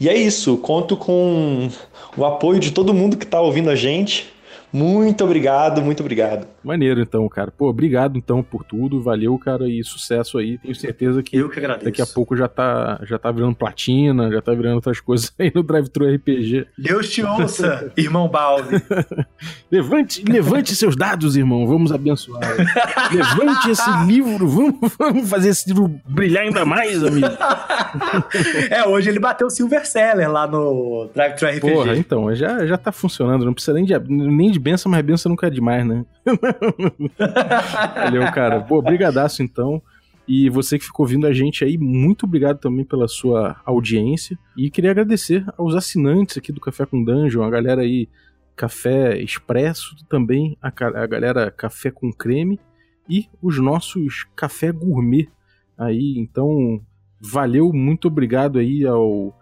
[0.00, 1.68] E é isso, conto com
[2.16, 4.32] o apoio de todo mundo que está ouvindo a gente.
[4.72, 6.46] Muito obrigado, muito obrigado.
[6.62, 7.50] Maneiro, então, cara.
[7.50, 9.00] Pô, obrigado, então, por tudo.
[9.02, 10.58] Valeu, cara, e sucesso aí.
[10.58, 11.86] Tenho certeza que, Eu que agradeço.
[11.86, 15.50] daqui a pouco já tá, já tá virando platina, já tá virando outras coisas aí
[15.54, 16.66] no Drive-Thru RPG.
[16.76, 18.82] Deus te ouça, irmão Balde.
[19.70, 21.66] levante, levante seus dados, irmão.
[21.66, 22.42] Vamos abençoar.
[23.10, 24.46] levante esse livro.
[24.46, 27.26] Vamos, vamos fazer esse livro brilhar ainda mais, amigo.
[28.70, 31.60] é, hoje ele bateu o Silver Seller lá no Drive-Thru RPG.
[31.60, 33.44] Porra, então, já, já tá funcionando.
[33.44, 36.04] Não precisa nem de, nem de de benção, mas benção nunca é demais, né?
[37.94, 38.60] Valeu, cara.
[38.60, 39.80] Pô, brigadaço então.
[40.26, 44.38] E você que ficou ouvindo a gente aí, muito obrigado também pela sua audiência.
[44.56, 48.08] E queria agradecer aos assinantes aqui do Café com Dungeon, a galera aí
[48.54, 52.60] Café Expresso, também a, a galera Café com Creme
[53.08, 55.28] e os nossos Café Gourmet
[55.78, 56.16] aí.
[56.18, 56.82] Então,
[57.18, 59.34] valeu, muito obrigado aí ao,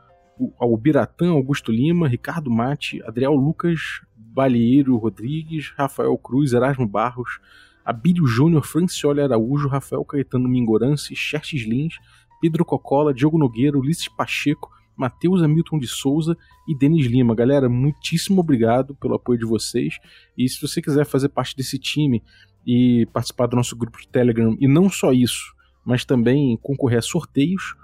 [0.57, 4.03] ao Biratã, Augusto Lima, Ricardo Mate, Adriel Lucas,
[4.37, 7.41] Balieiro Rodrigues, Rafael Cruz, Erasmo Barros,
[7.83, 11.95] Abílio Júnior, Francioli Araújo, Rafael Caetano Mingorance, Xerxes Lins,
[12.39, 16.37] Pedro Cocola, Diogo Nogueira, Ulisses Pacheco, Matheus Hamilton de Souza
[16.69, 17.35] e Denis Lima.
[17.35, 19.95] Galera, muitíssimo obrigado pelo apoio de vocês.
[20.37, 22.23] E se você quiser fazer parte desse time
[22.67, 27.03] e participar do nosso grupo de Telegram, e não só isso, mas também concorrer a
[27.03, 27.75] sorteios,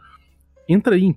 [0.68, 1.16] entra aí em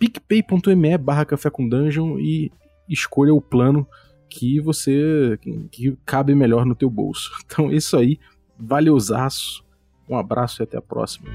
[0.00, 2.50] picpay.me barra café com dungeon e
[2.88, 3.86] escolha o plano
[4.34, 5.38] que você
[5.70, 7.30] que cabe melhor no teu bolso.
[7.46, 8.18] Então isso aí,
[8.58, 9.64] valeuzaço.
[10.08, 11.30] Um abraço e até a próxima.